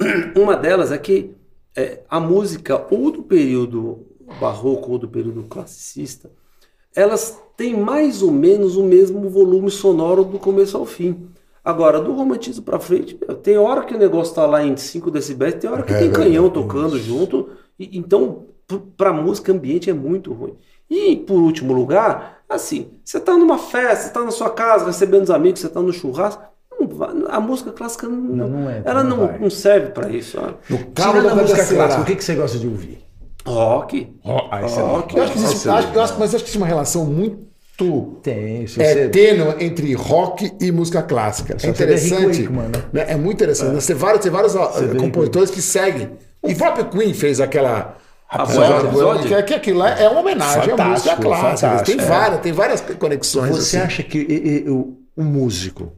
[0.34, 1.34] Uma delas é que
[1.76, 4.06] é, a música ou do período
[4.40, 6.30] barroco ou do período classicista,
[6.94, 11.28] elas têm mais ou menos o mesmo volume sonoro do começo ao fim.
[11.64, 15.54] Agora, do romantismo pra frente, tem hora que o negócio tá lá em 5 decibéis,
[15.54, 17.50] tem hora que É tem canhão tocando junto.
[17.78, 20.54] E- então, p- pra música ambiente é muito ruim.
[20.88, 25.24] E, por último lugar, assim, você tá numa festa, você tá na sua casa, recebendo
[25.24, 26.42] os amigos, você tá no churrasco,
[27.28, 30.38] a música clássica não, Não, não é, ela não não, serve pra isso.
[30.40, 30.52] ó.
[30.70, 33.04] No carro Tirando da a música clássica, o que, que você gosta de ouvir?
[33.48, 34.12] Rock.
[34.50, 35.16] Ah, isso é Rock.
[35.16, 37.48] Eu acho que existe, acho, eu acho, mas acho que existe uma relação muito
[38.22, 39.08] Tem, é, você...
[39.08, 41.54] tênue entre rock e música clássica.
[41.54, 42.42] É você interessante.
[42.42, 42.82] Wakeman, né?
[42.92, 43.06] né?
[43.08, 43.74] É muito interessante.
[43.74, 46.10] Você Tem vários, tem vários Rick compositores que seguem.
[46.42, 47.96] O próprio Queen fez aquela.
[48.30, 49.28] Rhapsody, Rhapsody.
[49.28, 51.82] que, que aquilo lá é uma homenagem à música clássica.
[51.82, 52.04] Tem é.
[52.04, 53.50] várias, tem várias conexões.
[53.56, 53.86] Você assim.
[53.86, 55.92] acha que e- e, o, o músico,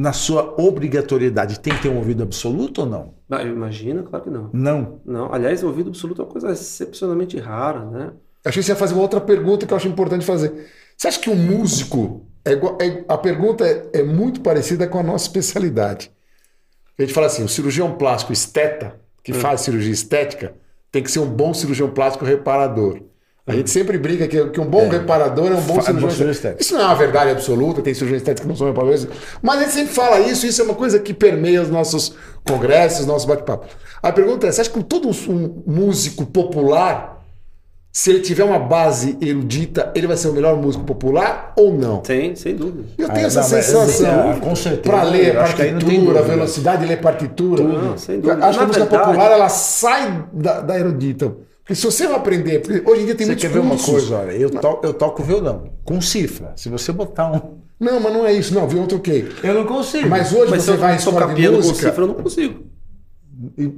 [0.00, 3.14] na sua obrigatoriedade, tem que ter um ouvido absoluto ou não?
[3.28, 4.48] Ah, Eu imagino, claro que não.
[4.52, 5.00] Não.
[5.04, 8.12] Não, aliás, o ouvido absoluto é uma coisa excepcionalmente rara, né?
[8.44, 10.66] Achei que você ia fazer uma outra pergunta que eu acho importante fazer.
[10.96, 12.24] Você acha que um músico.
[12.44, 16.12] É igual- é- a pergunta é, é muito parecida com a nossa especialidade.
[16.96, 20.54] A gente fala assim: o cirurgião plástico esteta, que faz cirurgia estética,
[20.92, 23.00] tem que ser um bom cirurgião plástico reparador.
[23.48, 26.30] A gente sempre brinca que, que um bom reparador é um bom cirurgião estético.
[26.30, 26.62] estético.
[26.62, 29.08] Isso não é uma verdade absoluta, tem cirurgião estético que não são reparadores,
[29.42, 32.14] mas a gente sempre fala isso, isso é uma coisa que permeia os nossos
[32.46, 33.68] congressos, os nossos bate-papos.
[34.02, 37.16] A pergunta é: você acha que todo um músico popular
[37.90, 41.96] se ele tiver uma base erudita, ele vai ser o melhor músico popular ou não?
[41.98, 42.84] Tem, sem dúvida.
[42.96, 44.32] Eu tenho Ah, essa não, sensação.
[44.32, 44.82] é, com certeza.
[44.94, 47.64] Para ler que partitura, velocidade de ler partitura.
[47.64, 48.44] Não, sem dúvida.
[48.46, 51.32] Acho que Na a música verdade- popular ela sai da, da erudita.
[51.68, 54.16] Porque se você vai aprender, hoje em dia tem Você muitos quer ver uma coisa?
[54.16, 56.54] Olha, eu, to, eu toco violão com cifra.
[56.56, 57.58] Se você botar um.
[57.78, 58.80] Não, mas não é isso, não, viu?
[58.80, 59.28] Eu troquei.
[59.44, 60.08] Eu não consigo.
[60.08, 61.88] Mas hoje Mas você vai em escola de piano com música.
[61.90, 62.64] cifra, eu não consigo.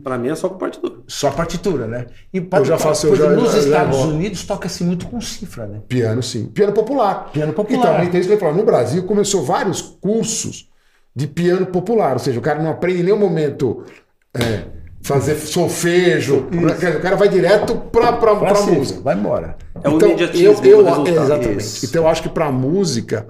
[0.05, 0.95] Pra mim é só com partitura.
[1.09, 2.07] Só partitura, né?
[2.33, 4.07] E Eu já faço, eu já- nos já- já Estados vou.
[4.11, 5.81] Unidos toca-se muito com cifra, né?
[5.89, 6.47] Piano, sim.
[6.47, 7.31] Piano popular.
[7.33, 7.81] Piano popular.
[7.81, 8.55] E também tem isso que eu falar.
[8.55, 10.71] No Brasil começou vários cursos
[11.15, 12.13] de piano popular.
[12.13, 13.85] Ou seja, o cara não aprende em nenhum momento
[14.33, 14.63] é,
[15.03, 16.47] fazer solfejo.
[16.51, 19.01] Dizer, O cara vai direto para Pra a cifra, música.
[19.01, 19.57] Vai embora.
[19.83, 21.09] É o então, imediatismo eu, eu, resultado.
[21.25, 21.59] Exatamente.
[21.61, 21.87] Isso.
[21.87, 23.27] Então eu acho que para música,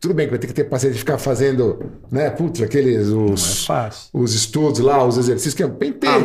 [0.00, 2.30] tudo bem que vai ter que ter paciência de ficar fazendo, né?
[2.30, 4.08] Putz, aqueles Não é os, fácil.
[4.12, 6.18] os estudos lá, os exercícios que é bem Ah.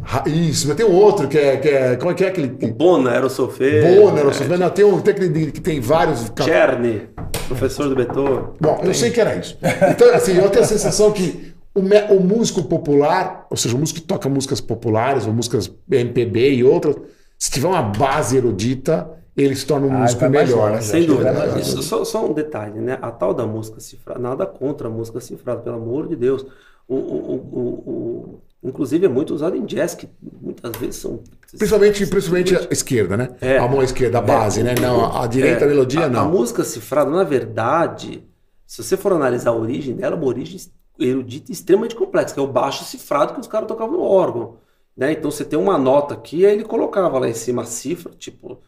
[0.00, 2.56] Ra- Isso, mas tem um outro que é, que é como é que é aquele
[2.62, 3.82] O Bona era o sofê.
[3.96, 7.08] Bonner, ou seja, não, tem um tem aquele que tem vários Czerny,
[7.48, 8.44] professor do Beethoven.
[8.60, 9.58] Bom, eu sei que era isso.
[9.90, 14.00] Então, assim, eu tenho a sensação que o, o músico popular, ou seja, o músico
[14.00, 16.96] que toca músicas populares, ou músicas MPB e outras,
[17.38, 20.70] se tiver uma base erudita, ele se torna um Ah, músico melhor.
[20.70, 20.80] longe, né?
[20.82, 21.58] Sem dúvida.
[21.60, 22.98] Isso, só, só um detalhe, né?
[23.00, 26.44] A tal da música cifrada, nada contra a música cifrada, pelo amor de Deus.
[26.88, 30.08] O, o, o, o- o- inclusive é muito usado em jazz, que
[30.42, 31.20] muitas vezes são.
[31.56, 33.28] Principalmente, principalmente a esquerda, né?
[33.40, 33.58] É.
[33.58, 34.74] A mão esquerda, a base, né?
[34.80, 36.20] Não, a, direita, a melodia, a, não.
[36.22, 38.24] A música cifrada, na verdade,
[38.66, 40.58] se você for analisar a origem dela, é uma origem
[40.98, 44.56] erudita extremamente complexa, que é o baixo cifrado que os caras tocavam no órgão.
[44.96, 45.12] Né?
[45.12, 48.58] Então você tem uma nota aqui, aí ele colocava lá em cima a cifra, tipo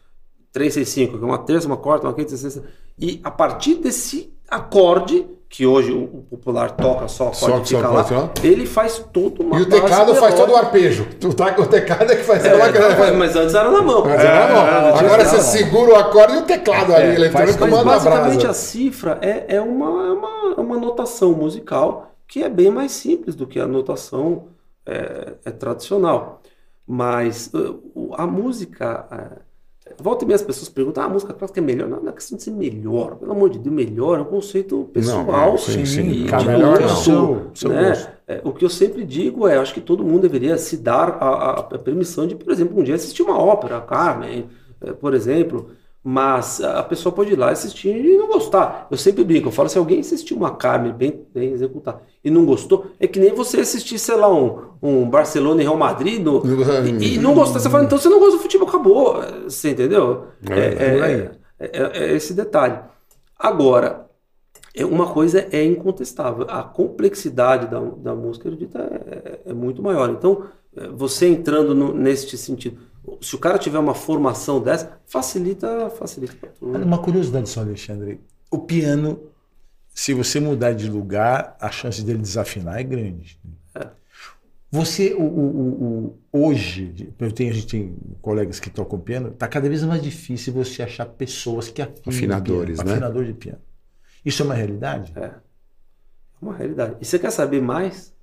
[0.51, 2.63] 365, que é uma terça, uma quarta, uma quinta, sexta.
[2.99, 8.03] E a partir desse acorde, que hoje o popular toca só, pode Só- só lá,
[8.05, 8.29] pode, ó.
[8.41, 11.05] ele faz todo uma E o teclado faz todo o arpejo.
[11.19, 14.07] Tu tá- O teclado é que faz É, toda a mas antes era na mão.
[14.09, 14.53] Era bom.
[14.53, 18.33] não tinha Agora você segura o acorde e o teclado ali, eletrônico, manda a basicamente
[18.35, 18.49] brasa.
[18.49, 22.93] a cifra é, é uma, é uma, é uma notação musical que é bem mais
[22.93, 24.47] simples do que a notação
[24.85, 26.41] é, é tradicional.
[26.87, 27.51] Mas
[27.95, 29.07] o- a música.
[29.87, 31.87] é, volta e meia as pessoas perguntam: ah, a música clássica é melhor?
[31.89, 33.15] Não, não é questão de ser melhor.
[33.17, 35.25] Pelo amor de Deus, melhor é um conceito pessoal.
[35.51, 36.01] Não, sim, sim.
[36.01, 36.89] e melhor um não.
[36.89, 37.89] gosto, seu- seu né?
[37.89, 38.09] gosto.
[38.27, 41.27] É, o que eu sempre digo é, acho que todo mundo deveria se dar a,
[41.27, 44.49] a- a permissão de, por exemplo, um dia assistir uma ópera, Carmen,
[44.81, 45.69] eh, por exemplo,
[46.03, 48.87] mas a pessoa pode ir lá assistir e não gostar.
[48.89, 52.45] Eu sempre brinco, eu falo, se alguém assistiu uma Carmen bem, bem executada e não
[52.45, 56.55] gostou, é que nem você assistir, sei lá, um, um Barcelona e Real Madrid no-
[56.81, 59.15] e, e não gostar, você fala, então você não gosta do futebol, acabou.
[59.43, 60.27] Você entendeu?
[60.53, 60.59] É,
[61.59, 62.79] é, é- é esse detalhe.
[63.37, 64.09] Agora,
[64.75, 68.79] é, uma coisa é incontestável, a complexidade da, da música erudita
[69.45, 70.09] é, é muito maior.
[70.09, 70.45] Então,
[70.75, 72.79] é, você entrando no, neste sentido,
[73.21, 76.77] se o cara tiver uma formação dessa, facilita, facilita para tudo.
[76.77, 78.19] Uma curiosidade só, Alexandre.
[78.49, 79.19] O piano,
[79.93, 83.39] se você mudar de lugar, a chance dele desafinar é grande.
[84.73, 89.27] Você, o, o- o- o- hoje, eu tenho, a gente tem colegas que tocam piano,
[89.29, 92.93] está cada vez mais difícil você achar pessoas que afinam Afinadores, piano, né?
[92.93, 93.59] Afinador de piano.
[94.23, 95.11] Isso é uma realidade?
[95.15, 95.33] É
[96.41, 96.95] uma realidade.
[97.01, 98.13] E você quer saber mais?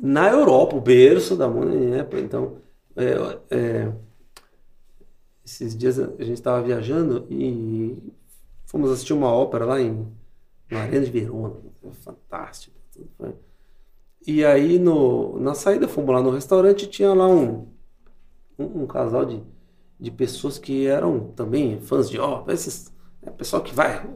[0.00, 2.06] Na Europa, o berço da música, né?
[2.20, 2.61] Então,
[2.96, 3.92] é, é,
[5.44, 7.96] esses dias a gente estava viajando e
[8.66, 10.06] fomos assistir uma ópera lá em
[10.70, 11.54] na Arena de Verona.
[12.00, 12.74] Fantástico.
[14.26, 17.66] E aí, no, na saída, fomos lá no restaurante e tinha lá um,
[18.58, 19.42] um, um casal de,
[20.00, 22.54] de pessoas que eram também fãs de ópera.
[22.54, 24.06] Esses, é, pessoal que vai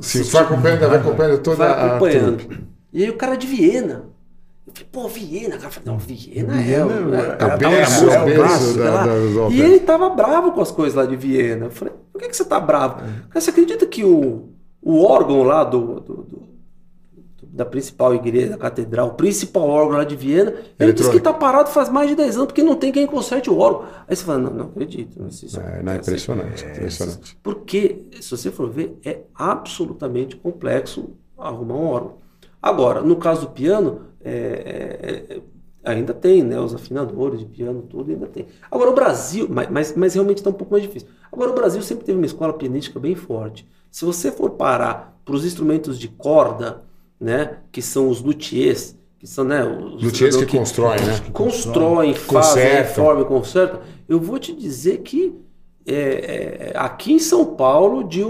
[0.00, 2.38] Se vai acompanhando, vai acompanhando toda vai a acompanhando.
[2.38, 2.66] trupe.
[2.92, 4.06] E aí o cara de Viena.
[4.68, 5.66] Eu falei, pô, Viena, cara.
[5.66, 6.62] Eu falei, não, Viena, é.
[6.62, 9.52] Viena o- é- é, é a o da berço, é o clássica da- óperas.
[9.52, 11.66] E ele tava bravo com as coisas lá de Viena.
[11.66, 12.96] Eu falei, por que, que você tá bravo?
[12.96, 14.50] Cara, você acredita que o,
[14.82, 16.48] o órgão lá do, do- do-
[17.42, 21.32] da principal igreja, da catedral, o principal órgão lá de Viena, ele disse que tá
[21.32, 23.84] parado faz mais de 10 anos porque não tem quem conserte o órgão.
[24.06, 25.26] Aí você fala, não, não acredito.
[25.26, 27.36] Isso É, não, é impressionante, impressionante.
[27.42, 32.14] Porque, se você for ver, é absolutamente complexo arrumar um órgão.
[32.62, 35.40] Agora, no caso do piano, é, é, é,
[35.84, 36.60] ainda tem, né?
[36.60, 38.46] Os afinadores de piano, tudo ainda tem.
[38.70, 41.08] Agora, o Brasil, mas, mas, realmente está um pouco mais difícil.
[41.30, 43.66] Agora, o Brasil sempre teve uma escola pianística bem forte.
[43.90, 46.82] Se você for parar para os instrumentos de corda,
[47.20, 47.58] né?
[47.72, 49.64] Que são os luthiers, que são, né?
[49.64, 51.20] Os Luthiers que que constroem, né?
[51.32, 53.80] constroem, fazem, reformam, consertam.
[54.08, 55.34] Eu vou te dizer que
[55.84, 58.22] é, é, aqui em São Paulo, de,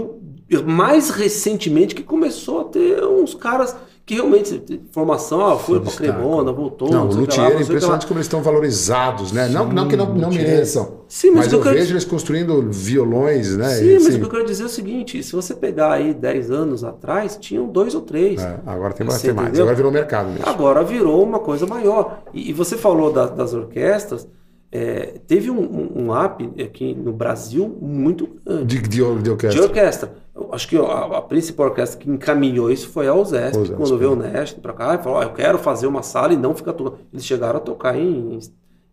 [0.65, 3.75] mais recentemente, que começou a ter uns caras
[4.09, 5.91] que realmente, formação, ah, foi para.
[5.93, 9.47] Cremona, voltou, Não, não o luthier é impressionante como eles estão valorizados, né?
[9.49, 11.01] não, não que não, não mereçam.
[11.07, 13.69] Sim, mas mas eu eu quero vejo eles construindo violões, né?
[13.69, 15.91] Sim, E, mas assim, o que eu quero dizer é o seguinte: se você pegar
[15.93, 18.41] aí 10 anos atrás, tinham dois ou três.
[18.41, 19.59] é, agora tem Você bastante mais.
[19.59, 20.49] Agora virou mercado mesmo.
[20.49, 22.23] Agora virou uma coisa maior.
[22.33, 24.27] E, e você falou da- das orquestras,
[24.71, 28.65] é, teve um, um, um app aqui no Brasil muito grande.
[28.65, 29.63] De, de, de De orquestra.
[29.63, 30.13] orquestra.
[30.35, 30.81] Eu acho que a,
[31.17, 34.29] a principal orquestra que encaminhou isso foi a USESP, USESP, quando veio o né?
[34.31, 36.99] Nest para cá e falou: "Ó, eu quero fazer uma sala e não ficar tocando.
[37.11, 38.39] Eles chegaram a tocar em,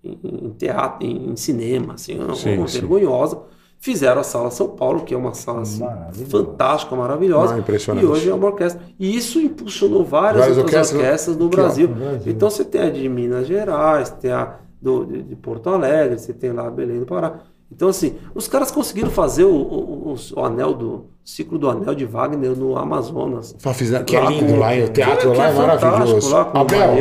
[0.03, 2.81] em, em teatro, em, em cinema, assim, uma Sim, coisa sim.
[2.81, 3.39] vergonhosa.
[3.79, 6.31] Fizeram a Sala São Paulo, que é uma sala assim, Maravilhosa.
[6.31, 7.55] fantástica, maravilhosa.
[7.55, 8.05] Ah, impressionante.
[8.05, 8.81] E hoje é uma orquestra.
[8.99, 11.89] E isso impulsionou várias, Várias outras orquestras orquestras, no ó, Brasil.
[11.89, 12.33] Brasil.
[12.33, 16.33] Então você tem a de Minas Gerais, tem a do, de, de Porto Alegre, você
[16.33, 17.41] tem lá Belém do Pará.
[17.73, 22.05] Então, assim, os caras conseguiram fazer o, o, o- anel do ciclo do anel de
[22.05, 23.57] Wagner no Amazonas.
[23.75, 26.31] Fizeram- que é lindo com- lá, e o teatro que lá é é maravilhoso.
[26.33, 26.95] lá Abel,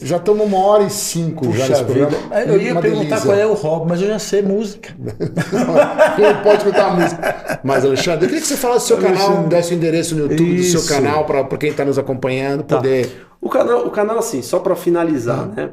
[0.00, 2.06] já estamos uma hora e cinco já Puxa nesse vida.
[2.06, 2.40] programa.
[2.42, 3.26] Eu ia Uma perguntar delícia.
[3.26, 4.94] qual é o hobby, mas eu já sei música.
[4.98, 7.60] Não pode escutar a música.
[7.64, 10.56] Mas, Alexandre, eu queria que você falasse do seu canal, desse o endereço no YouTube
[10.56, 10.88] do seu Isso.
[10.88, 13.26] canal, para quem está nos acompanhando poder.
[13.40, 15.70] O canal, o canal assim, só para finalizar, né?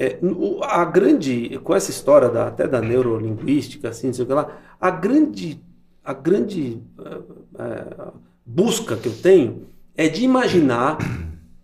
[0.00, 0.16] É,
[0.62, 4.90] a grande, com essa história da, até da neurolinguística, assim, sei o que lá, a
[4.90, 5.60] grande,
[6.04, 7.18] a grande eh,
[7.58, 8.12] eh,
[8.46, 10.98] busca que eu tenho é de imaginar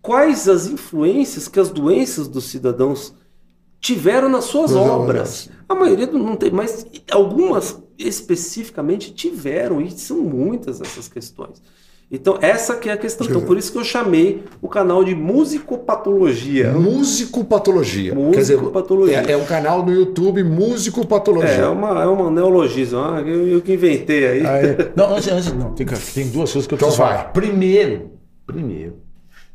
[0.01, 3.15] quais as influências que as doenças dos cidadãos
[3.79, 5.49] tiveram nas suas obras.
[5.69, 11.61] A maioria não tem, mas algumas especificamente tiveram, e são muitas essas questões.
[12.11, 13.25] Então, essa que é a questão.
[13.27, 16.71] Então, por isso que eu chamei o canal de Musicopatologia.
[16.71, 18.13] Musicopatologia.
[18.13, 19.23] Quer dizer, Musicopatologia.
[19.27, 21.49] é, é um canal no YouTube Musicopatologia.
[21.49, 22.99] É, é uma, é uma neologismo.
[22.99, 24.45] ah, Eu, eu que inventei aí.
[24.45, 27.17] Aí- não, antes, antes não, tem, tem duas coisas que eu Então preciso vai.
[27.17, 27.31] falar.
[27.33, 28.11] Primeiro,
[28.45, 28.97] primeiro,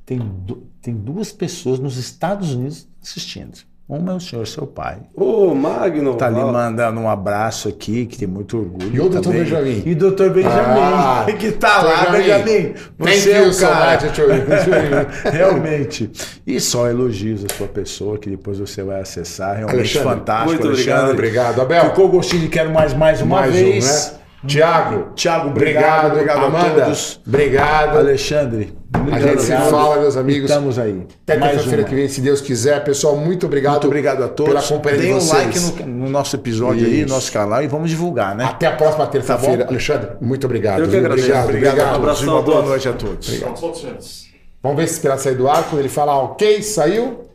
[0.04, 3.58] tem, du- tem duas pessoas nos Estados Unidos assistindo.
[3.90, 4.98] Uma é o senhor, seu pai.
[5.16, 6.14] Ô, Magno.
[6.14, 8.94] Tá ali ó, mandando um abraço aqui, que tem muito orgulho.
[8.94, 9.40] E o doutor também.
[9.42, 9.82] Benjamin?
[9.84, 12.74] E o doutor Benjamin, Ah, que tá lá, Benjamin.
[12.96, 13.96] Você é o cara.
[13.96, 14.26] tio.
[15.32, 16.08] Realmente.
[16.46, 19.56] E só elogios à sua pessoa, que depois você vai acessar.
[19.56, 21.12] Realmente Alexandre, fantástico, muito Alexandre.
[21.12, 21.84] Obrigado, Abel.
[21.86, 23.84] Ficou gostinho de quero mais mais uma Mais vez.
[23.84, 24.20] um, né?
[24.46, 26.12] Tiago, Tiago, obrigado.
[26.12, 26.12] obrigado.
[26.12, 27.20] Obrigado, Amanda, a todos.
[27.26, 27.98] obrado.
[27.98, 28.72] Alexandre,
[29.12, 30.48] A gente se fala, meus amigos.
[30.50, 31.06] Estamos aí.
[31.26, 31.84] Até uma.
[31.84, 32.82] que vem, se Deus quiser.
[32.82, 33.72] Pessoal, muito obrigado.
[33.72, 34.52] Muito obrigado a todos.
[34.52, 35.64] Pela companhia Deem de um vocês.
[35.68, 37.08] like no, no nosso episódio aí, Isso.
[37.08, 38.44] no nosso canal e vamos divulgar, né?
[38.44, 39.64] Até a próxima terça-feira.
[39.64, 39.70] Tá?
[39.70, 40.80] Alexandre, muito obrigado.
[40.80, 41.26] Eu que agradeço.
[41.26, 41.88] Obrigado, Obrigado, obrigado.
[41.88, 42.08] a todos.
[42.08, 43.40] Abração Uma boa noite a todos.
[44.62, 45.64] Vamos ver se esperar sair do ar.
[45.64, 47.29] Quando ele falar ok, saiu.